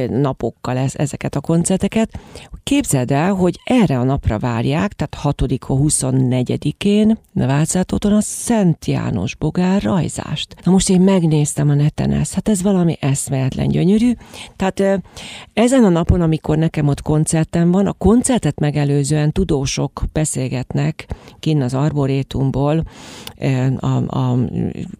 napokkal 0.09 0.77
ezeket 0.93 1.35
a 1.35 1.41
koncerteket. 1.41 2.19
Képzeld 2.63 3.11
el, 3.11 3.33
hogy 3.33 3.59
erre 3.63 3.99
a 3.99 4.03
napra 4.03 4.39
várják, 4.39 4.93
tehát 4.93 5.13
6 5.15 5.41
24-én 5.67 7.17
Vácátóton 7.33 8.13
a 8.13 8.21
Szent 8.21 8.85
János 8.85 9.35
Bogár 9.35 9.81
rajzást. 9.81 10.55
Na 10.63 10.71
most 10.71 10.89
én 10.89 11.01
megnéztem 11.01 11.69
a 11.69 11.73
neten 11.73 12.11
ezt, 12.11 12.33
hát 12.33 12.49
ez 12.49 12.61
valami 12.61 12.97
eszméletlen 12.99 13.67
gyönyörű, 13.67 14.11
tehát 14.55 15.01
ezen 15.53 15.83
a 15.83 15.89
napon, 15.89 16.21
amikor 16.21 16.57
nekem 16.57 16.87
ott 16.87 17.01
koncertem 17.01 17.71
van, 17.71 17.87
a 17.87 17.93
koncertet 17.93 18.59
megelőzően 18.59 19.31
tudósok 19.31 20.03
beszélgetnek 20.13 21.07
kinn 21.39 21.61
az 21.61 21.73
arborétumból 21.73 22.83
a, 23.79 24.17
a 24.17 24.37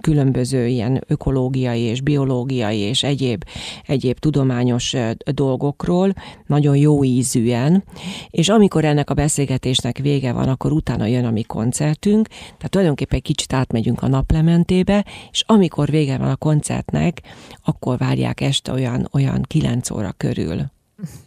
különböző 0.01 0.67
ilyen 0.67 1.03
ökológiai 1.07 1.81
és 1.81 2.01
biológiai 2.01 2.77
és 2.77 3.03
egyéb, 3.03 3.43
egyéb 3.87 4.19
tudományos 4.19 4.95
dolgokról, 5.33 6.13
nagyon 6.45 6.77
jó 6.77 7.03
ízűen, 7.03 7.83
és 8.29 8.49
amikor 8.49 8.85
ennek 8.85 9.09
a 9.09 9.13
beszélgetésnek 9.13 9.97
vége 9.97 10.31
van, 10.31 10.49
akkor 10.49 10.71
utána 10.71 11.05
jön 11.05 11.25
a 11.25 11.31
mi 11.31 11.43
koncertünk, 11.43 12.27
tehát 12.27 12.69
tulajdonképpen 12.69 13.17
egy 13.17 13.23
kicsit 13.23 13.53
átmegyünk 13.53 14.01
a 14.01 14.07
naplementébe, 14.07 15.05
és 15.31 15.43
amikor 15.47 15.89
vége 15.89 16.17
van 16.17 16.29
a 16.29 16.35
koncertnek, 16.35 17.21
akkor 17.63 17.97
várják 17.97 18.41
este 18.41 18.71
olyan, 18.71 19.09
olyan 19.11 19.34
olyan 19.35 19.47
9 19.47 19.89
óra 19.89 20.11
körül 20.17 20.65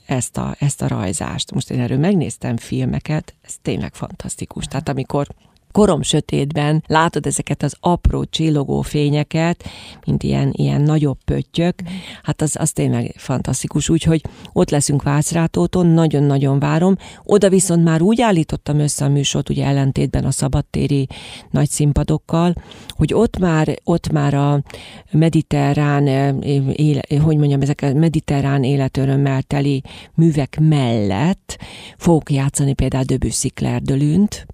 ezt 0.07 0.37
a, 0.37 0.57
ezt 0.59 0.83
a 0.83 0.89
rajzást. 0.89 1.53
Most 1.53 1.71
én 1.71 1.81
erről 1.81 1.99
megnéztem 1.99 2.57
filmeket, 2.57 3.35
ez 3.41 3.55
tényleg 3.63 3.95
fantasztikus. 3.95 4.67
Tehát 4.67 4.89
amikor 4.89 5.27
korom 5.73 6.03
sötétben 6.03 6.85
látod 6.87 7.27
ezeket 7.27 7.63
az 7.63 7.77
apró 7.81 8.25
csillogó 8.25 8.81
fényeket, 8.81 9.65
mint 10.07 10.23
ilyen, 10.23 10.51
ilyen 10.53 10.81
nagyobb 10.81 11.19
pöttyök, 11.25 11.75
hát 12.23 12.43
az, 12.43 12.57
az 12.59 12.73
tényleg 12.73 13.15
fantasztikus, 13.17 13.89
úgyhogy 13.89 14.23
ott 14.53 14.71
leszünk 14.71 15.03
Vácrátóton, 15.03 15.87
nagyon-nagyon 15.87 16.59
várom. 16.59 16.97
Oda 17.25 17.49
viszont 17.49 17.85
már 17.85 18.03
úgy 18.03 18.21
állítottam 18.21 18.79
össze 18.79 19.05
a 19.05 19.09
műsort, 19.09 19.49
ugye 19.49 19.65
ellentétben 19.65 20.25
a 20.25 20.31
szabadtéri 20.31 21.09
nagy 21.51 21.69
színpadokkal, 21.69 22.55
hogy 22.89 23.15
ott 23.15 23.39
már, 23.39 23.79
ott 23.85 24.13
már 24.13 24.35
a 24.35 24.63
mediterrán, 25.11 26.07
éle, 26.73 27.03
hogy 27.23 27.37
mondjam, 27.37 27.61
ezek 27.61 27.83
a 27.83 27.93
mediterrán 27.93 28.65
életörömmel 28.65 29.43
teli 29.43 29.83
művek 30.15 30.59
mellett 30.61 31.59
fogok 31.97 32.31
játszani 32.31 32.75
például 32.75 33.05
Debussy 33.05 33.49
Claire 33.49 33.79
de 33.79 33.95
Lune-t, 33.95 34.47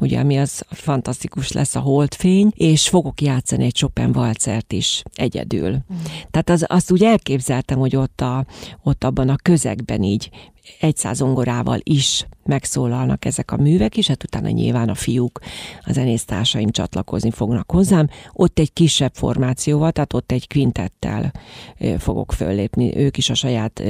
ugye, 0.00 0.18
ami 0.18 0.38
az 0.38 0.64
fantasztikus 0.70 1.52
lesz 1.52 1.74
a 1.74 1.80
holdfény, 1.80 2.52
és 2.54 2.88
fogok 2.88 3.20
játszani 3.20 3.64
egy 3.64 3.74
Chopin 3.74 4.12
valcert 4.12 4.72
is 4.72 5.02
egyedül. 5.14 5.70
Mm. 5.70 5.96
Tehát 6.30 6.50
az, 6.50 6.64
azt 6.68 6.90
úgy 6.90 7.02
elképzeltem, 7.04 7.78
hogy 7.78 7.96
ott, 7.96 8.20
a, 8.20 8.46
ott 8.82 9.04
abban 9.04 9.28
a 9.28 9.36
közegben 9.42 10.02
így 10.02 10.30
egy 10.80 10.96
zongorával 11.12 11.78
is 11.82 12.26
megszólalnak 12.44 13.24
ezek 13.24 13.52
a 13.52 13.56
művek, 13.56 13.96
és 13.96 14.06
hát 14.06 14.24
utána 14.24 14.48
nyilván 14.48 14.88
a 14.88 14.94
fiúk, 14.94 15.40
a 15.80 15.92
zenésztársaim 15.92 16.70
csatlakozni 16.70 17.30
fognak 17.30 17.70
hozzám. 17.70 18.08
Ott 18.32 18.58
egy 18.58 18.72
kisebb 18.72 19.12
formációval, 19.14 19.92
tehát 19.92 20.12
ott 20.12 20.32
egy 20.32 20.46
kvintettel 20.46 21.32
fogok 21.98 22.32
föllépni, 22.32 22.96
ők 22.96 23.16
is 23.16 23.30
a 23.30 23.34
saját 23.34 23.82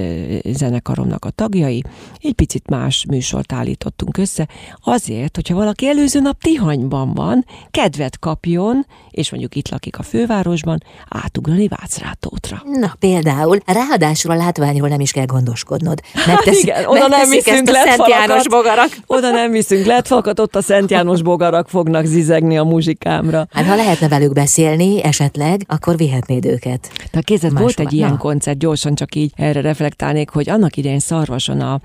zenekaromnak 0.44 1.24
a 1.24 1.30
tagjai. 1.30 1.82
Egy 2.18 2.32
picit 2.32 2.70
más 2.70 3.04
műsort 3.08 3.52
állítottunk 3.52 4.16
össze, 4.16 4.48
azért, 4.84 5.34
hogyha 5.34 5.54
valaki 5.54 5.88
előző 5.88 6.20
nap 6.20 6.40
Tihanyban 6.42 7.14
van, 7.14 7.44
kedvet 7.70 8.18
kapjon, 8.18 8.86
és 9.10 9.30
mondjuk 9.30 9.54
itt 9.54 9.68
lakik 9.68 9.98
a 9.98 10.02
fővárosban, 10.02 10.82
átugrani 11.08 11.68
Vácrátótra. 11.68 12.62
Na 12.64 12.96
például, 12.98 13.58
ráadásul 13.66 14.30
a 14.30 14.34
látványról 14.34 14.88
nem 14.88 15.00
is 15.00 15.12
kell 15.12 15.24
gondoskodnod. 15.24 16.00
Megteszik, 16.26 16.64
Igen, 16.70 16.84
oda 16.86 17.06
nem 17.06 17.28
viszünk 17.30 17.68
Szent 17.68 18.08
János 18.08 18.39
bogarak. 18.46 18.88
Oda 19.06 19.30
nem 19.30 19.50
viszünk 19.50 19.86
letfalkat, 19.86 20.40
ott 20.40 20.56
a 20.56 20.62
Szent 20.62 20.90
János 20.90 21.22
bogarak 21.22 21.68
fognak 21.68 22.04
zizegni 22.04 22.58
a 22.58 22.64
muzsikámra. 22.64 23.46
Hát 23.50 23.64
ha 23.64 23.74
lehetne 23.74 24.08
velük 24.08 24.32
beszélni 24.32 25.02
esetleg, 25.02 25.60
akkor 25.68 25.96
vihetnéd 25.96 26.44
őket. 26.44 26.90
Tehát 27.10 27.24
kézed, 27.24 27.58
volt 27.58 27.80
egy 27.80 27.92
ilyen 27.92 28.10
Na. 28.10 28.16
koncert, 28.16 28.58
gyorsan 28.58 28.94
csak 28.94 29.14
így 29.14 29.32
erre 29.36 29.60
reflektálnék, 29.60 30.30
hogy 30.30 30.50
annak 30.50 30.76
idején 30.76 30.98
Szarvason 30.98 31.60
a 31.60 31.80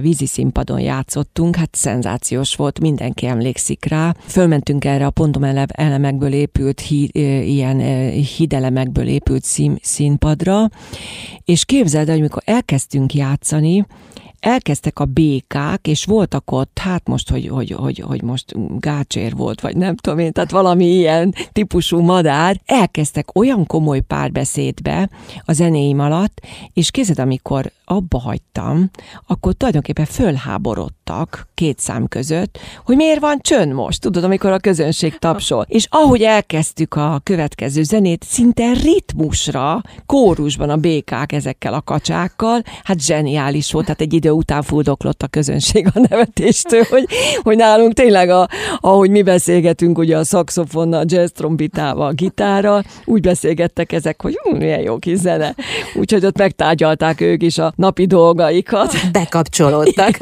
vízi 0.00 0.26
színpadon 0.26 0.80
játszottunk, 0.80 1.56
hát 1.56 1.74
szenzációs 1.74 2.54
volt, 2.54 2.80
mindenki 2.80 3.26
emlékszik 3.26 3.84
rá. 3.84 4.14
Fölmentünk 4.26 4.84
erre 4.84 5.06
a 5.06 5.10
pontom 5.10 5.44
elemekből 5.66 6.32
épült, 6.32 6.80
hí, 6.80 7.10
ilyen 7.54 7.78
hidelemekből 8.36 9.06
épült 9.06 9.44
szín, 9.44 9.78
színpadra, 9.82 10.68
és 11.44 11.64
képzeld, 11.64 12.08
hogy 12.08 12.20
mikor 12.20 12.42
elkezdtünk 12.44 13.14
játszani, 13.14 13.86
elkezdtek 14.40 14.98
a 14.98 15.04
békák, 15.04 15.86
és 15.86 15.97
voltak 16.04 16.52
ott, 16.52 16.78
hát 16.78 17.08
most, 17.08 17.30
hogy, 17.30 17.48
hogy, 17.48 17.70
hogy, 17.70 17.98
hogy 17.98 18.22
most 18.22 18.54
gácsér 18.80 19.34
volt, 19.34 19.60
vagy 19.60 19.76
nem 19.76 19.96
tudom 19.96 20.18
én, 20.18 20.32
tehát 20.32 20.50
valami 20.50 20.84
ilyen 20.84 21.34
típusú 21.52 22.00
madár, 22.00 22.60
elkezdtek 22.66 23.36
olyan 23.38 23.66
komoly 23.66 24.00
párbeszédbe 24.00 25.10
a 25.44 25.52
zenéim 25.52 26.00
alatt, 26.00 26.40
és 26.72 26.90
kézed, 26.90 27.18
amikor 27.18 27.70
abba 27.88 28.18
hagytam, 28.18 28.90
akkor 29.26 29.52
tulajdonképpen 29.52 30.04
fölháborodtak 30.04 31.48
két 31.54 31.78
szám 31.78 32.06
között, 32.06 32.58
hogy 32.84 32.96
miért 32.96 33.20
van 33.20 33.38
csönd 33.40 33.72
most, 33.72 34.00
tudod, 34.00 34.24
amikor 34.24 34.50
a 34.50 34.58
közönség 34.58 35.18
tapsol. 35.18 35.64
És 35.68 35.86
ahogy 35.90 36.22
elkezdtük 36.22 36.94
a 36.94 37.20
következő 37.22 37.82
zenét, 37.82 38.24
szinte 38.24 38.72
ritmusra, 38.72 39.82
kórusban 40.06 40.70
a 40.70 40.76
békák 40.76 41.32
ezekkel 41.32 41.74
a 41.74 41.80
kacsákkal, 41.80 42.62
hát 42.82 43.00
zseniális 43.00 43.72
volt, 43.72 43.84
tehát 43.84 44.00
egy 44.00 44.12
idő 44.12 44.30
után 44.30 44.62
fuldoklott 44.62 45.22
a 45.22 45.26
közönség 45.26 45.86
a 45.94 46.06
nevetéstől, 46.08 46.82
hogy, 46.90 47.06
hogy 47.42 47.56
nálunk 47.56 47.92
tényleg, 47.92 48.30
a, 48.30 48.48
ahogy 48.80 49.10
mi 49.10 49.22
beszélgetünk, 49.22 49.98
ugye 49.98 50.16
a 50.16 50.24
szakszofonnal, 50.24 51.04
jazz 51.06 51.30
trombitával, 51.30 52.12
gitárral, 52.12 52.84
úgy 53.04 53.20
beszélgettek 53.20 53.92
ezek, 53.92 54.22
hogy 54.22 54.38
hú, 54.42 54.56
milyen 54.56 54.80
jó 54.80 54.98
kis 54.98 55.18
zene. 55.18 55.54
Úgyhogy 55.94 56.24
ott 56.24 56.38
megtárgyalták 56.38 57.20
ők 57.20 57.42
is 57.42 57.58
a 57.58 57.72
napi 57.78 58.06
dolgaikat. 58.06 58.94
Bekapcsolódtak. 59.12 60.18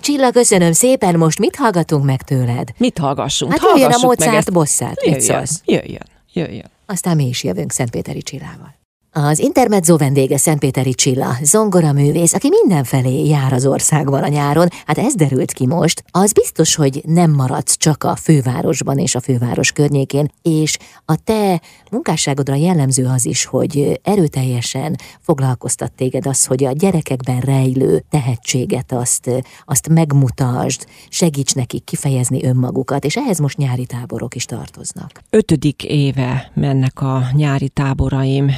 Csilla, 0.00 0.30
köszönöm 0.30 0.72
szépen, 0.72 1.16
most 1.16 1.38
mit 1.38 1.56
hallgatunk 1.56 2.04
meg 2.04 2.22
tőled? 2.22 2.68
Mit 2.76 2.98
hallgassunk? 2.98 3.52
Hát 3.52 3.60
jöjjön 3.74 3.90
a 3.92 4.06
Mozart 4.06 4.52
bosszát, 4.52 4.98
szólsz? 5.18 5.60
Jöjjön, 5.64 6.06
jöjjön. 6.32 6.70
Aztán 6.86 7.16
mi 7.16 7.26
is 7.26 7.44
jövünk 7.44 7.72
Szentpéteri 7.72 8.22
Csillával. 8.22 8.75
Az 9.18 9.38
Intermezzo 9.38 9.96
vendége 9.96 10.36
Szentpéteri 10.36 10.94
Csilla, 10.94 11.36
zongoraművész, 11.42 12.32
aki 12.32 12.48
mindenfelé 12.48 13.26
jár 13.26 13.52
az 13.52 13.66
országban 13.66 14.22
a 14.22 14.28
nyáron, 14.28 14.68
hát 14.86 14.98
ez 14.98 15.14
derült 15.14 15.52
ki 15.52 15.66
most, 15.66 16.04
az 16.10 16.32
biztos, 16.32 16.74
hogy 16.74 17.02
nem 17.06 17.30
maradsz 17.30 17.76
csak 17.76 18.04
a 18.04 18.16
fővárosban 18.16 18.98
és 18.98 19.14
a 19.14 19.20
főváros 19.20 19.72
környékén, 19.72 20.30
és 20.42 20.78
a 21.04 21.16
te 21.24 21.60
munkásságodra 21.90 22.54
jellemző 22.54 23.04
az 23.04 23.26
is, 23.26 23.44
hogy 23.44 24.00
erőteljesen 24.02 24.96
foglalkoztat 25.20 25.92
téged 25.92 26.26
az, 26.26 26.44
hogy 26.44 26.64
a 26.64 26.72
gyerekekben 26.72 27.40
rejlő 27.40 28.04
tehetséget 28.10 28.92
azt, 28.92 29.30
azt 29.64 29.88
megmutasd, 29.88 30.86
segíts 31.08 31.54
nekik 31.54 31.84
kifejezni 31.84 32.44
önmagukat, 32.44 33.04
és 33.04 33.16
ehhez 33.16 33.38
most 33.38 33.56
nyári 33.56 33.86
táborok 33.86 34.34
is 34.34 34.44
tartoznak. 34.44 35.22
Ötödik 35.30 35.84
éve 35.84 36.50
mennek 36.54 37.00
a 37.00 37.22
nyári 37.32 37.68
táboraim 37.68 38.50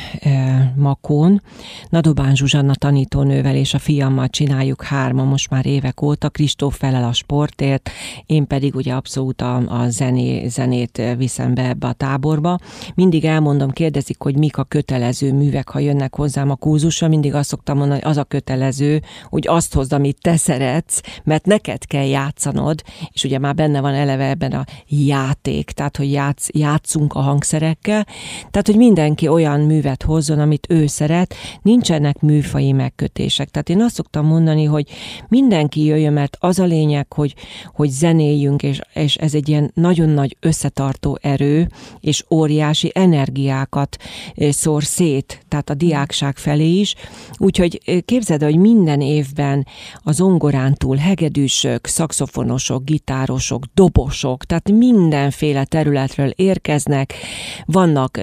Makón. 0.76 1.42
Nadobán 1.88 2.34
Zsuzsanna 2.34 2.74
tanítónővel 2.74 3.54
és 3.54 3.74
a 3.74 3.78
fiammal 3.78 4.28
csináljuk 4.28 4.82
hárma 4.82 5.24
most 5.24 5.50
már 5.50 5.66
évek 5.66 6.02
óta. 6.02 6.28
Kristóf 6.28 6.78
felel 6.78 7.04
a 7.04 7.12
sportért, 7.12 7.90
én 8.26 8.46
pedig 8.46 8.74
ugye 8.74 8.92
abszolút 8.92 9.42
a, 9.42 9.56
a 9.56 9.88
zené, 9.88 10.48
zenét 10.48 11.02
viszem 11.16 11.54
be 11.54 11.68
ebbe 11.68 11.86
a 11.86 11.92
táborba. 11.92 12.58
Mindig 12.94 13.24
elmondom, 13.24 13.70
kérdezik, 13.70 14.22
hogy 14.22 14.36
mik 14.36 14.56
a 14.56 14.64
kötelező 14.64 15.32
művek, 15.32 15.68
ha 15.68 15.78
jönnek 15.78 16.14
hozzám 16.14 16.50
a 16.50 16.54
kúzusra, 16.54 17.08
mindig 17.08 17.34
azt 17.34 17.48
szoktam 17.48 17.76
mondani, 17.78 18.00
hogy 18.00 18.10
az 18.10 18.16
a 18.16 18.24
kötelező, 18.24 19.02
hogy 19.24 19.46
azt 19.46 19.74
hozd, 19.74 19.92
amit 19.92 20.18
te 20.20 20.36
szeretsz, 20.36 21.00
mert 21.24 21.46
neked 21.46 21.86
kell 21.86 22.06
játszanod, 22.06 22.82
és 23.12 23.24
ugye 23.24 23.38
már 23.38 23.54
benne 23.54 23.80
van 23.80 23.94
eleve 23.94 24.28
ebben 24.28 24.52
a 24.52 24.64
játék, 24.86 25.70
tehát 25.70 25.96
hogy 25.96 26.12
játsz, 26.12 26.48
játszunk 26.52 27.14
a 27.14 27.20
hangszerekkel, 27.20 28.06
tehát 28.50 28.66
hogy 28.66 28.76
mindenki 28.76 29.28
olyan 29.28 29.60
művet 29.60 30.02
hozzon, 30.02 30.37
hozzon, 30.38 30.46
amit 30.46 30.66
ő 30.68 30.86
szeret, 30.86 31.34
nincsenek 31.62 32.20
műfai 32.20 32.72
megkötések. 32.72 33.48
Tehát 33.48 33.68
én 33.68 33.82
azt 33.82 33.94
szoktam 33.94 34.26
mondani, 34.26 34.64
hogy 34.64 34.88
mindenki 35.28 35.84
jöjjön, 35.84 36.12
mert 36.12 36.36
az 36.40 36.58
a 36.58 36.64
lényeg, 36.64 37.12
hogy, 37.12 37.34
hogy 37.74 37.88
zenéljünk, 37.88 38.62
és, 38.62 38.80
és 38.94 39.16
ez 39.16 39.34
egy 39.34 39.48
ilyen 39.48 39.70
nagyon 39.74 40.08
nagy 40.08 40.36
összetartó 40.40 41.18
erő, 41.22 41.68
és 42.00 42.24
óriási 42.30 42.90
energiákat 42.94 43.96
szór 44.50 44.84
szét, 44.84 45.40
tehát 45.48 45.70
a 45.70 45.74
diákság 45.74 46.36
felé 46.36 46.78
is. 46.78 46.94
Úgyhogy 47.38 48.02
képzeld, 48.04 48.42
hogy 48.42 48.56
minden 48.56 49.00
évben 49.00 49.66
az 50.02 50.16
zongorán 50.16 50.74
túl 50.74 50.96
hegedűsök, 50.96 51.86
szakszofonosok, 51.86 52.84
gitárosok, 52.84 53.64
dobosok, 53.74 54.44
tehát 54.44 54.70
mindenféle 54.70 55.64
területről 55.64 56.30
érkeznek, 56.36 57.14
vannak 57.64 58.20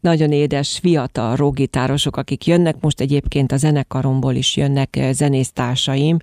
nagyon 0.00 0.32
édes 0.32 0.78
fiatal 0.82 1.31
a 1.32 1.36
rockgitárosok, 1.36 2.16
akik 2.16 2.46
jönnek, 2.46 2.76
most 2.80 3.00
egyébként 3.00 3.52
a 3.52 3.56
zenekaromból 3.56 4.34
is 4.34 4.56
jönnek 4.56 4.96
eh, 4.96 5.12
zenésztársaim, 5.12 6.16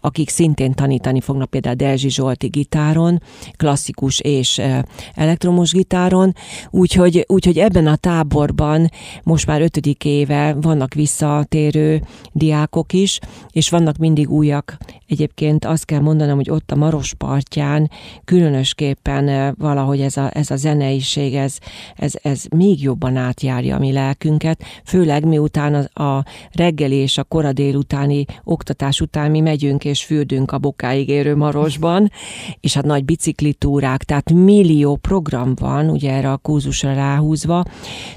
akik 0.00 0.28
szintén 0.28 0.72
tanítani 0.72 1.20
fognak 1.20 1.50
például 1.50 1.74
Delzsi 1.74 2.10
Zsolti 2.10 2.46
gitáron, 2.46 3.22
klasszikus 3.56 4.20
és 4.20 4.58
eh, 4.58 4.82
elektromos 5.14 5.72
gitáron, 5.72 6.34
úgyhogy, 6.70 7.24
úgyhogy 7.28 7.58
ebben 7.58 7.86
a 7.86 7.96
táborban 7.96 8.90
most 9.22 9.46
már 9.46 9.60
ötödik 9.60 10.04
éve 10.04 10.56
vannak 10.60 10.94
visszatérő 10.94 12.02
diákok 12.32 12.92
is, 12.92 13.18
és 13.50 13.70
vannak 13.70 13.96
mindig 13.96 14.30
újak. 14.30 14.76
Egyébként 15.08 15.64
azt 15.64 15.84
kell 15.84 16.00
mondanom, 16.00 16.36
hogy 16.36 16.50
ott 16.50 16.70
a 16.70 16.76
Maros 16.76 17.14
partján 17.14 17.90
különösképpen 18.24 19.28
eh, 19.28 19.52
valahogy 19.58 20.00
ez 20.00 20.16
a, 20.16 20.30
ez 20.32 20.50
a 20.50 20.56
zeneiség, 20.56 21.34
ez, 21.34 21.58
ez, 21.96 22.12
ez 22.22 22.44
még 22.56 22.82
jobban 22.82 23.16
átjárja 23.16 23.76
a 23.76 23.78
mi 23.78 23.92
lelkünk, 23.92 24.33
életünket, 24.34 24.62
főleg 24.84 25.26
miután 25.26 25.74
a, 25.74 26.02
a 26.02 26.24
reggeli 26.52 26.96
és 26.96 27.18
a 27.18 27.24
kora 27.24 27.52
délutáni 27.52 28.24
oktatás 28.44 29.00
után 29.00 29.30
mi 29.30 29.40
megyünk 29.40 29.84
és 29.84 30.04
fürdünk 30.04 30.52
a 30.52 30.58
bokáig 30.58 31.08
érő 31.08 31.36
marosban, 31.36 32.10
és 32.60 32.74
hát 32.74 32.84
nagy 32.84 33.04
biciklitúrák, 33.04 34.04
tehát 34.04 34.32
millió 34.32 34.96
program 34.96 35.54
van, 35.54 35.90
ugye 35.90 36.12
erre 36.12 36.32
a 36.32 36.36
kúzusra 36.36 36.94
ráhúzva, 36.94 37.64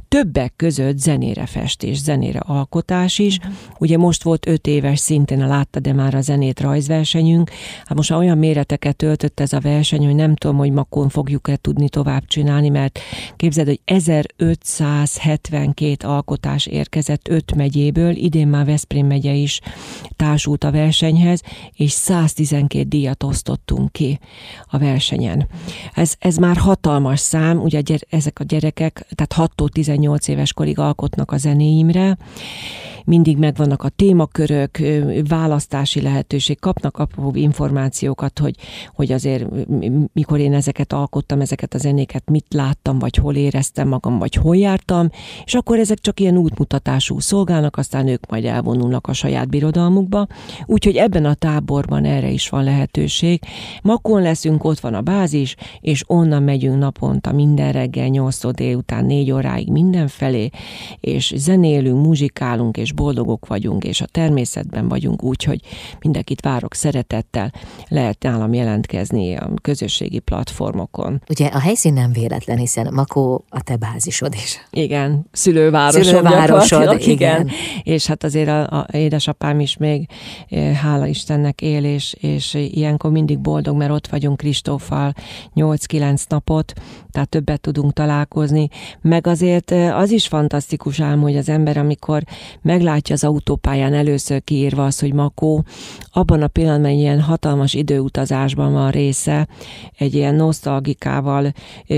többek 0.07 0.53
között 0.55 0.97
zenére 0.97 1.45
festés, 1.45 1.97
zenére 1.97 2.39
alkotás 2.39 3.19
is. 3.19 3.39
Ugye 3.79 3.97
most 3.97 4.23
volt 4.23 4.47
öt 4.47 4.67
éves 4.67 4.99
szintén 4.99 5.41
a 5.41 5.47
Látta 5.47 5.79
de 5.79 5.93
már 5.93 6.15
a 6.15 6.21
zenét 6.21 6.59
rajzversenyünk, 6.59 7.51
hát 7.85 7.97
most 7.97 8.11
olyan 8.11 8.37
méreteket 8.37 8.95
töltött 8.95 9.39
ez 9.39 9.53
a 9.53 9.59
verseny, 9.59 10.05
hogy 10.05 10.15
nem 10.15 10.35
tudom, 10.35 10.57
hogy 10.57 10.71
makon 10.71 11.09
fogjuk-e 11.09 11.55
tudni 11.55 11.89
tovább 11.89 12.25
csinálni, 12.25 12.69
mert 12.69 12.99
képzeld, 13.35 13.67
hogy 13.67 13.79
1572 13.85 16.06
alkotás 16.07 16.65
érkezett 16.65 17.27
öt 17.27 17.55
megyéből, 17.55 18.15
idén 18.15 18.47
már 18.47 18.65
Veszprém 18.65 19.05
megye 19.05 19.33
is 19.33 19.59
társult 20.15 20.63
a 20.63 20.71
versenyhez, 20.71 21.41
és 21.75 21.91
112 21.91 22.87
díjat 22.87 23.23
osztottunk 23.23 23.91
ki 23.91 24.19
a 24.65 24.77
versenyen. 24.77 25.47
Ez, 25.93 26.15
ez 26.19 26.37
már 26.37 26.57
hatalmas 26.57 27.19
szám, 27.19 27.61
ugye 27.61 27.81
ezek 28.09 28.39
a 28.39 28.43
gyerekek, 28.43 29.05
tehát 29.15 29.51
6-tól 29.51 29.69
18 29.69 30.27
éves 30.27 30.53
korig 30.53 30.79
alkotnak 30.79 31.31
a 31.31 31.37
zenéimre, 31.37 32.17
mindig 33.07 33.37
megvannak 33.37 33.83
a 33.83 33.89
témakörök, 33.89 34.77
választási 35.27 36.01
lehetőség, 36.01 36.59
kapnak 36.59 36.97
apró 36.97 37.31
információkat, 37.33 38.39
hogy, 38.39 38.55
hogy 38.95 39.11
azért 39.11 39.45
mikor 40.13 40.39
én 40.39 40.53
ezeket 40.53 40.93
alkottam, 40.93 41.41
ezeket 41.41 41.73
a 41.73 41.77
zenéket, 41.77 42.29
mit 42.29 42.45
láttam, 42.49 42.99
vagy 42.99 43.15
hol 43.15 43.35
éreztem 43.35 43.87
magam, 43.87 44.17
vagy 44.17 44.33
hol 44.33 44.55
jártam, 44.55 45.09
és 45.45 45.53
akkor 45.53 45.79
ezek 45.79 45.99
csak 45.99 46.19
ilyen 46.19 46.37
útmutatású 46.37 47.19
szolgálnak, 47.19 47.77
aztán 47.77 48.07
ők 48.07 48.29
majd 48.29 48.45
elvonulnak 48.45 49.07
a 49.07 49.13
saját 49.13 49.49
birodalmukba. 49.49 50.27
Úgyhogy 50.65 50.95
ebben 50.95 51.25
a 51.25 51.33
táborban 51.33 52.05
erre 52.05 52.29
is 52.29 52.49
van 52.49 52.63
lehetőség. 52.63 53.41
Makon 53.81 54.21
leszünk, 54.21 54.63
ott 54.63 54.79
van 54.79 54.93
a 54.93 55.01
bázis, 55.01 55.55
és 55.79 56.03
onnan 56.07 56.43
megyünk 56.43 56.79
naponta 56.79 57.31
minden 57.31 57.71
reggel 57.71 58.07
8 58.07 58.53
délután 58.53 59.05
4 59.05 59.31
óráig 59.31 59.71
mindenfelé, 59.71 60.49
és 60.99 61.33
zenélünk, 61.35 62.05
muzsikálunk, 62.05 62.77
és 62.77 62.95
boldogok 62.97 63.47
vagyunk, 63.47 63.83
és 63.83 64.01
a 64.01 64.05
természetben 64.05 64.87
vagyunk 64.87 65.23
úgy, 65.23 65.43
hogy 65.43 65.59
mindenkit 65.99 66.41
várok 66.41 66.73
szeretettel, 66.73 67.51
lehet 67.87 68.23
nálam 68.23 68.53
jelentkezni 68.53 69.35
a 69.35 69.49
közösségi 69.61 70.19
platformokon. 70.19 71.21
Ugye 71.29 71.45
a 71.47 71.59
helyszín 71.59 71.93
nem 71.93 72.11
véletlen, 72.11 72.57
hiszen 72.57 72.93
Makó 72.93 73.45
a 73.49 73.61
te 73.61 73.75
bázisod 73.75 74.33
is. 74.33 74.57
Igen, 74.71 75.27
szülővárosod. 75.31 76.03
Szülővárosod, 76.03 76.99
igen. 76.99 77.09
igen. 77.09 77.49
És 77.83 78.05
hát 78.05 78.23
azért 78.23 78.49
a, 78.49 78.79
a 78.79 78.87
édesapám 78.91 79.59
is 79.59 79.77
még, 79.77 80.07
eh, 80.49 80.75
hála 80.75 81.05
Istennek 81.07 81.61
él, 81.61 81.83
és, 81.83 82.15
és 82.19 82.53
ilyenkor 82.53 83.11
mindig 83.11 83.39
boldog, 83.39 83.77
mert 83.77 83.91
ott 83.91 84.07
vagyunk 84.07 84.37
Kristóffal 84.37 85.13
8-9 85.55 86.29
napot, 86.29 86.73
tehát 87.11 87.29
többet 87.29 87.61
tudunk 87.61 87.93
találkozni, 87.93 88.67
meg 89.01 89.27
azért 89.27 89.71
eh, 89.71 89.97
az 89.97 90.11
is 90.11 90.27
fantasztikus 90.27 90.99
ám, 90.99 91.21
hogy 91.21 91.37
az 91.37 91.49
ember, 91.49 91.77
amikor 91.77 92.23
meglátja 92.87 93.15
az 93.15 93.23
autópályán 93.23 93.93
először 93.93 94.43
kiírva 94.43 94.85
az, 94.85 94.99
hogy 94.99 95.13
Makó, 95.13 95.63
abban 96.11 96.41
a 96.41 96.47
pillanatban 96.47 96.91
egy 96.91 96.97
ilyen 96.97 97.21
hatalmas 97.21 97.73
időutazásban 97.73 98.73
van 98.73 98.91
része, 98.91 99.47
egy 99.97 100.13
ilyen 100.13 100.35
nosztalgikával 100.35 101.53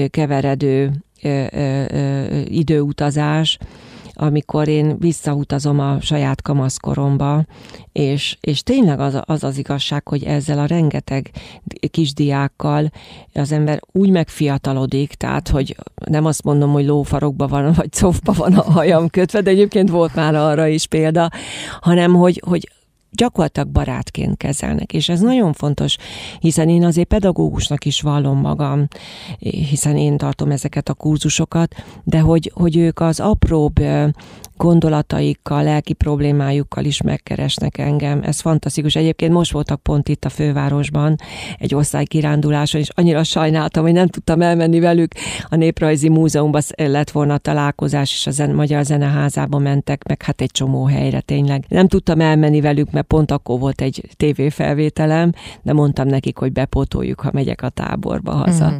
keveredő 0.09 0.91
időutazás, 2.45 3.57
amikor 4.21 4.67
én 4.67 4.97
visszautazom 4.97 5.79
a 5.79 6.01
saját 6.01 6.41
kamaszkoromba, 6.41 7.45
és, 7.91 8.37
és 8.41 8.63
tényleg 8.63 8.99
az, 8.99 9.19
az 9.25 9.43
az 9.43 9.57
igazság, 9.57 10.07
hogy 10.07 10.23
ezzel 10.23 10.59
a 10.59 10.65
rengeteg 10.65 11.31
kisdiákkal 11.91 12.91
az 13.33 13.51
ember 13.51 13.79
úgy 13.91 14.09
megfiatalodik, 14.09 15.13
tehát, 15.13 15.47
hogy 15.47 15.75
nem 16.05 16.25
azt 16.25 16.43
mondom, 16.43 16.71
hogy 16.71 16.85
lófarokba 16.85 17.47
van, 17.47 17.73
vagy 17.73 17.89
cofba 17.99 18.33
van 18.33 18.53
a 18.53 18.71
hajam 18.71 19.09
kötve, 19.09 19.41
de 19.41 19.49
egyébként 19.49 19.89
volt 19.89 20.15
már 20.15 20.35
arra 20.35 20.67
is 20.67 20.87
példa, 20.87 21.29
hanem, 21.79 22.13
hogy, 22.13 22.41
hogy 22.45 22.69
gyakorlatilag 23.11 23.69
barátként 23.69 24.37
kezelnek, 24.37 24.93
és 24.93 25.09
ez 25.09 25.19
nagyon 25.19 25.53
fontos, 25.53 25.97
hiszen 26.39 26.69
én 26.69 26.83
azért 26.83 27.07
pedagógusnak 27.07 27.85
is 27.85 28.01
vallom 28.01 28.39
magam, 28.39 28.87
hiszen 29.39 29.97
én 29.97 30.17
tartom 30.17 30.51
ezeket 30.51 30.89
a 30.89 30.93
kurzusokat, 30.93 31.75
de 32.03 32.19
hogy, 32.19 32.51
hogy 32.53 32.77
ők 32.77 32.99
az 32.99 33.19
apróbb 33.19 33.79
gondolataikkal, 34.59 35.63
lelki 35.63 35.93
problémájukkal 35.93 36.85
is 36.85 37.01
megkeresnek 37.01 37.77
engem. 37.77 38.21
Ez 38.23 38.39
fantasztikus. 38.39 38.95
Egyébként 38.95 39.33
most 39.33 39.51
voltak 39.51 39.81
pont 39.81 40.09
itt 40.09 40.25
a 40.25 40.29
fővárosban 40.29 41.15
egy 41.57 41.75
osztálykiránduláson, 41.75 42.81
és 42.81 42.89
annyira 42.95 43.23
sajnáltam, 43.23 43.83
hogy 43.83 43.93
nem 43.93 44.07
tudtam 44.07 44.41
elmenni 44.41 44.79
velük. 44.79 45.11
A 45.49 45.55
Néprajzi 45.55 46.09
Múzeumban 46.09 46.61
lett 46.75 47.11
volna 47.11 47.33
a 47.33 47.37
találkozás, 47.37 48.11
és 48.13 48.27
a 48.27 48.31
zen- 48.31 48.55
Magyar 48.55 48.83
Zeneházába 48.83 49.57
mentek, 49.57 50.07
meg 50.07 50.23
hát 50.23 50.41
egy 50.41 50.51
csomó 50.51 50.85
helyre 50.85 51.21
tényleg. 51.21 51.65
Nem 51.67 51.87
tudtam 51.87 52.21
elmenni 52.21 52.61
velük, 52.61 52.91
mert 52.91 53.07
pont 53.07 53.31
akkor 53.31 53.59
volt 53.59 53.81
egy 53.81 54.03
tévéfelvételem, 54.17 55.31
de 55.61 55.73
mondtam 55.73 56.07
nekik, 56.07 56.37
hogy 56.37 56.51
bepótoljuk, 56.51 57.19
ha 57.19 57.29
megyek 57.33 57.61
a 57.61 57.69
táborba 57.69 58.31
haza. 58.31 58.65
Mm-hmm. 58.65 58.77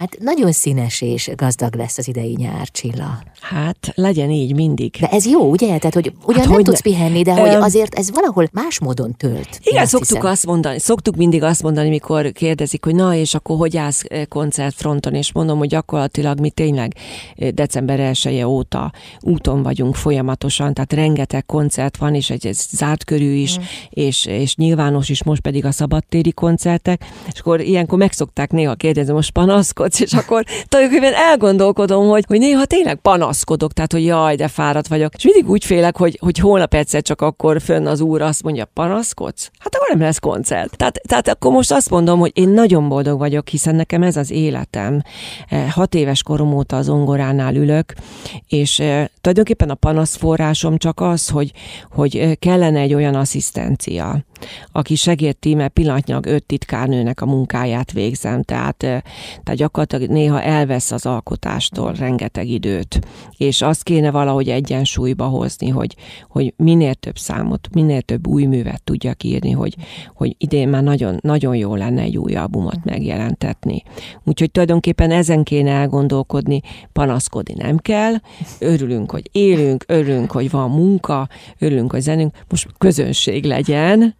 Hát 0.00 0.18
nagyon 0.18 0.52
színes 0.52 1.00
és 1.00 1.30
gazdag 1.36 1.74
lesz 1.74 1.98
az 1.98 2.08
idei 2.08 2.34
nyár, 2.38 2.68
Csilla. 2.68 3.22
Hát 3.40 3.92
legyen 3.94 4.30
így 4.30 4.54
mindig. 4.54 4.96
De 5.00 5.08
ez 5.08 5.26
jó, 5.26 5.50
ugye? 5.50 5.66
Tehát, 5.66 5.94
hogy 5.94 6.12
ugyan 6.24 6.40
hát, 6.40 6.44
nem 6.44 6.54
hogy 6.54 6.64
tudsz 6.64 6.80
pihenni, 6.80 7.22
de 7.22 7.32
hogy 7.32 7.48
azért 7.48 7.94
ez 7.94 8.10
valahol 8.10 8.48
más 8.52 8.80
módon 8.80 9.14
tölt. 9.16 9.60
Igen, 9.62 9.82
azt 9.82 9.90
szoktuk 9.90 10.16
hiszem. 10.16 10.30
azt 10.30 10.46
mondani, 10.46 10.78
szoktuk 10.78 11.16
mindig 11.16 11.42
azt 11.42 11.62
mondani, 11.62 11.88
mikor 11.88 12.32
kérdezik, 12.32 12.84
hogy 12.84 12.94
na, 12.94 13.14
és 13.14 13.34
akkor 13.34 13.56
hogy 13.56 13.76
állsz 13.76 14.04
eh, 14.08 14.24
koncertfronton, 14.24 15.14
és 15.14 15.32
mondom, 15.32 15.58
hogy 15.58 15.68
gyakorlatilag 15.68 16.40
mi 16.40 16.50
tényleg 16.50 16.94
eh, 17.36 17.48
december 17.48 18.00
1 18.00 18.42
óta 18.44 18.92
úton 19.20 19.62
vagyunk 19.62 19.94
folyamatosan, 19.94 20.74
tehát 20.74 20.92
rengeteg 20.92 21.46
koncert 21.46 21.96
van, 21.96 22.14
és 22.14 22.30
egy, 22.30 22.46
egy 22.46 22.56
zárt 22.70 23.04
körű 23.04 23.32
is, 23.32 23.58
mm. 23.58 23.62
és, 23.90 24.26
és 24.26 24.56
nyilvános 24.56 25.08
is, 25.08 25.24
most 25.24 25.40
pedig 25.40 25.64
a 25.64 25.70
szabadtéri 25.70 26.32
koncertek, 26.32 27.04
és 27.32 27.40
akkor 27.40 27.60
ilyenkor 27.60 27.98
megszokták 27.98 28.50
néha 28.50 28.74
kérdezni, 28.74 29.12
most 29.12 29.30
panaszkod, 29.30 29.89
panaszkodsz, 29.90 30.00
és 30.00 30.12
akkor 30.12 30.44
tulajdonképpen 30.68 31.14
elgondolkodom, 31.14 32.08
hogy, 32.08 32.24
hogy 32.26 32.38
néha 32.38 32.64
tényleg 32.64 32.96
panaszkodok, 32.96 33.72
tehát 33.72 33.92
hogy 33.92 34.04
jaj, 34.04 34.36
de 34.36 34.48
fáradt 34.48 34.88
vagyok. 34.88 35.14
És 35.14 35.24
mindig 35.24 35.50
úgy 35.50 35.64
félek, 35.64 35.96
hogy, 35.96 36.18
hogy 36.20 36.38
holnap 36.38 36.74
egyszer 36.74 37.02
csak 37.02 37.20
akkor 37.20 37.60
fönn 37.60 37.86
az 37.86 38.00
úr 38.00 38.22
azt 38.22 38.42
mondja, 38.42 38.64
panaszkodsz? 38.64 39.50
Hát 39.58 39.74
akkor 39.74 39.88
nem 39.88 40.00
lesz 40.00 40.18
koncert. 40.18 40.76
Tehát, 40.76 41.00
tehát 41.08 41.28
akkor 41.28 41.52
most 41.52 41.72
azt 41.72 41.90
mondom, 41.90 42.18
hogy 42.18 42.30
én 42.34 42.48
nagyon 42.48 42.88
boldog 42.88 43.18
vagyok, 43.18 43.48
hiszen 43.48 43.74
nekem 43.74 44.02
ez 44.02 44.16
az 44.16 44.30
életem. 44.30 45.02
Eh, 45.48 45.70
hat 45.72 45.94
éves 45.94 46.22
korom 46.22 46.52
óta 46.54 46.76
az 46.76 46.88
ongoránál 46.88 47.54
ülök, 47.54 47.94
és 48.48 48.78
eh, 48.78 49.06
tulajdonképpen 49.20 49.70
a 49.70 49.74
panaszforrásom 49.74 50.76
csak 50.76 51.00
az, 51.00 51.28
hogy, 51.28 51.52
hogy 51.90 52.16
eh, 52.16 52.32
kellene 52.38 52.80
egy 52.80 52.94
olyan 52.94 53.14
asszisztencia, 53.14 54.24
aki 54.72 54.94
segíti, 54.94 55.54
mert 55.54 55.72
pillanatnyilag 55.72 56.26
öt 56.26 56.44
titkárnőnek 56.44 57.20
a 57.20 57.26
munkáját 57.26 57.92
végzem, 57.92 58.42
tehát, 58.42 58.76
tehát 58.76 59.54
gyakorlatilag 59.54 60.10
néha 60.10 60.42
elvesz 60.42 60.90
az 60.90 61.06
alkotástól 61.06 61.92
rengeteg 61.92 62.48
időt, 62.48 63.00
és 63.36 63.62
azt 63.62 63.82
kéne 63.82 64.10
valahogy 64.10 64.48
egyensúlyba 64.48 65.24
hozni, 65.24 65.68
hogy, 65.68 65.96
hogy 66.28 66.54
minél 66.56 66.94
több 66.94 67.18
számot, 67.18 67.68
minél 67.72 68.02
több 68.02 68.26
új 68.26 68.44
művet 68.44 68.82
tudjak 68.82 69.22
írni, 69.22 69.50
hogy, 69.50 69.76
hogy 70.14 70.34
idén 70.38 70.68
már 70.68 70.82
nagyon, 70.82 71.18
nagyon 71.22 71.56
jó 71.56 71.74
lenne 71.74 72.02
egy 72.02 72.18
új 72.18 72.34
albumot 72.34 72.84
megjelentetni. 72.84 73.82
Úgyhogy 74.24 74.50
tulajdonképpen 74.50 75.10
ezen 75.10 75.42
kéne 75.42 75.70
elgondolkodni, 75.70 76.60
panaszkodni 76.92 77.54
nem 77.56 77.78
kell, 77.78 78.14
örülünk, 78.58 79.10
hogy 79.10 79.28
élünk, 79.32 79.84
örülünk, 79.86 80.32
hogy 80.32 80.50
van 80.50 80.70
munka, 80.70 81.28
örülünk, 81.58 81.90
hogy 81.90 82.00
zenünk, 82.00 82.34
most 82.48 82.68
közönség 82.78 83.44
legyen, 83.44 84.18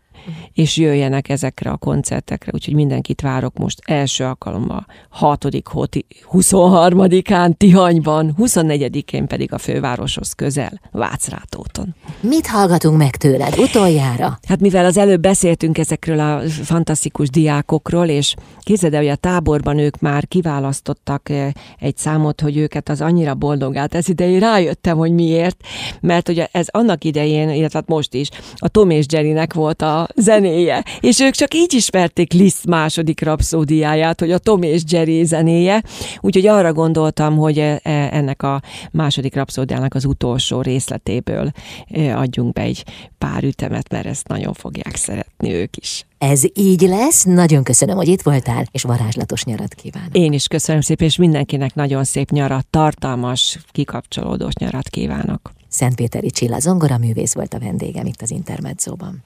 és 0.52 0.76
jöjjenek 0.76 1.28
ezekre 1.28 1.70
a 1.70 1.76
koncertekre, 1.76 2.50
úgyhogy 2.54 2.74
mindenkit 2.74 3.20
várok 3.20 3.58
most 3.58 3.80
első 3.84 4.24
alkalommal 4.24 4.86
6. 5.08 5.46
hoti 5.64 6.06
23-án 6.32 7.52
Tihanyban, 7.56 8.34
24-én 8.38 9.26
pedig 9.26 9.52
a 9.52 9.58
fővároshoz 9.58 10.32
közel, 10.32 10.80
Vácrátóton. 10.90 11.94
Mit 12.20 12.46
hallgatunk 12.46 12.96
meg 12.96 13.16
tőled 13.16 13.58
utoljára? 13.58 14.38
Hát 14.48 14.60
mivel 14.60 14.84
az 14.84 14.96
előbb 14.96 15.20
beszéltünk 15.20 15.78
ezekről 15.78 16.20
a 16.20 16.40
fantasztikus 16.48 17.30
diákokról, 17.30 18.06
és 18.06 18.34
képzeld 18.60 18.94
el, 18.94 19.00
hogy 19.00 19.10
a 19.10 19.16
táborban 19.16 19.78
ők 19.78 20.00
már 20.00 20.28
kiválasztottak 20.28 21.28
eh, 21.28 21.50
egy 21.78 21.96
számot, 21.96 22.40
hogy 22.40 22.56
őket 22.56 22.88
az 22.88 23.00
annyira 23.00 23.34
boldogát 23.34 23.94
ez 23.94 24.08
idején 24.08 24.40
rájöttem, 24.40 24.96
hogy 24.96 25.12
miért, 25.12 25.56
mert 26.00 26.28
ugye 26.28 26.48
ez 26.52 26.66
annak 26.70 27.04
idején, 27.04 27.50
illetve 27.50 27.78
hát 27.78 27.88
most 27.88 28.14
is, 28.14 28.28
a 28.56 28.68
Tom 28.68 28.90
és 28.90 29.04
Jerrynek 29.08 29.54
volt 29.54 29.82
a 29.82 30.08
zenéje. 30.16 30.84
És 31.00 31.20
ők 31.20 31.34
csak 31.34 31.54
így 31.54 31.74
ismerték 31.74 32.32
Liszt 32.32 32.66
második 32.66 33.22
rapszódiáját, 33.22 34.20
hogy 34.20 34.32
a 34.32 34.38
Tom 34.38 34.62
és 34.62 34.82
Jerry 34.88 35.24
zenéje, 35.24 35.82
úgyhogy 36.20 36.46
arra 36.46 36.72
gondoltam, 36.72 37.36
hogy 37.36 37.58
e, 37.58 37.80
e, 37.82 38.08
ennek 38.12 38.42
a 38.42 38.60
második 38.92 39.34
rapszódiának 39.34 39.94
az 39.94 40.04
utolsó 40.04 40.60
részletéből 40.60 41.50
e, 41.88 42.18
adjunk 42.18 42.52
be 42.52 42.62
egy 42.62 42.84
pár 43.18 43.44
ütemet, 43.44 43.90
mert 43.90 44.06
ezt 44.06 44.28
nagyon 44.28 44.52
fogják 44.52 44.96
szeretni 44.96 45.52
ők 45.52 45.76
is. 45.76 46.04
Ez 46.18 46.42
így 46.54 46.80
lesz. 46.80 47.24
Nagyon 47.24 47.62
köszönöm, 47.62 47.96
hogy 47.96 48.08
itt 48.08 48.22
voltál, 48.22 48.64
és 48.70 48.82
varázslatos 48.82 49.44
nyarat 49.44 49.74
kívánok. 49.74 50.16
Én 50.16 50.32
is 50.32 50.46
köszönöm 50.46 50.80
szépen, 50.80 51.06
és 51.06 51.16
mindenkinek 51.16 51.74
nagyon 51.74 52.04
szép 52.04 52.30
nyarat, 52.30 52.66
tartalmas, 52.70 53.58
kikapcsolódós 53.72 54.54
nyarat 54.54 54.88
kívánok. 54.88 55.52
Szentpéteri 55.68 56.30
Csilla 56.30 56.58
Zongora 56.58 56.98
művész 56.98 57.34
volt 57.34 57.54
a 57.54 57.58
vendégem 57.58 58.06
itt 58.06 58.22
az 58.22 58.30
Intermedzóban. 58.30 59.24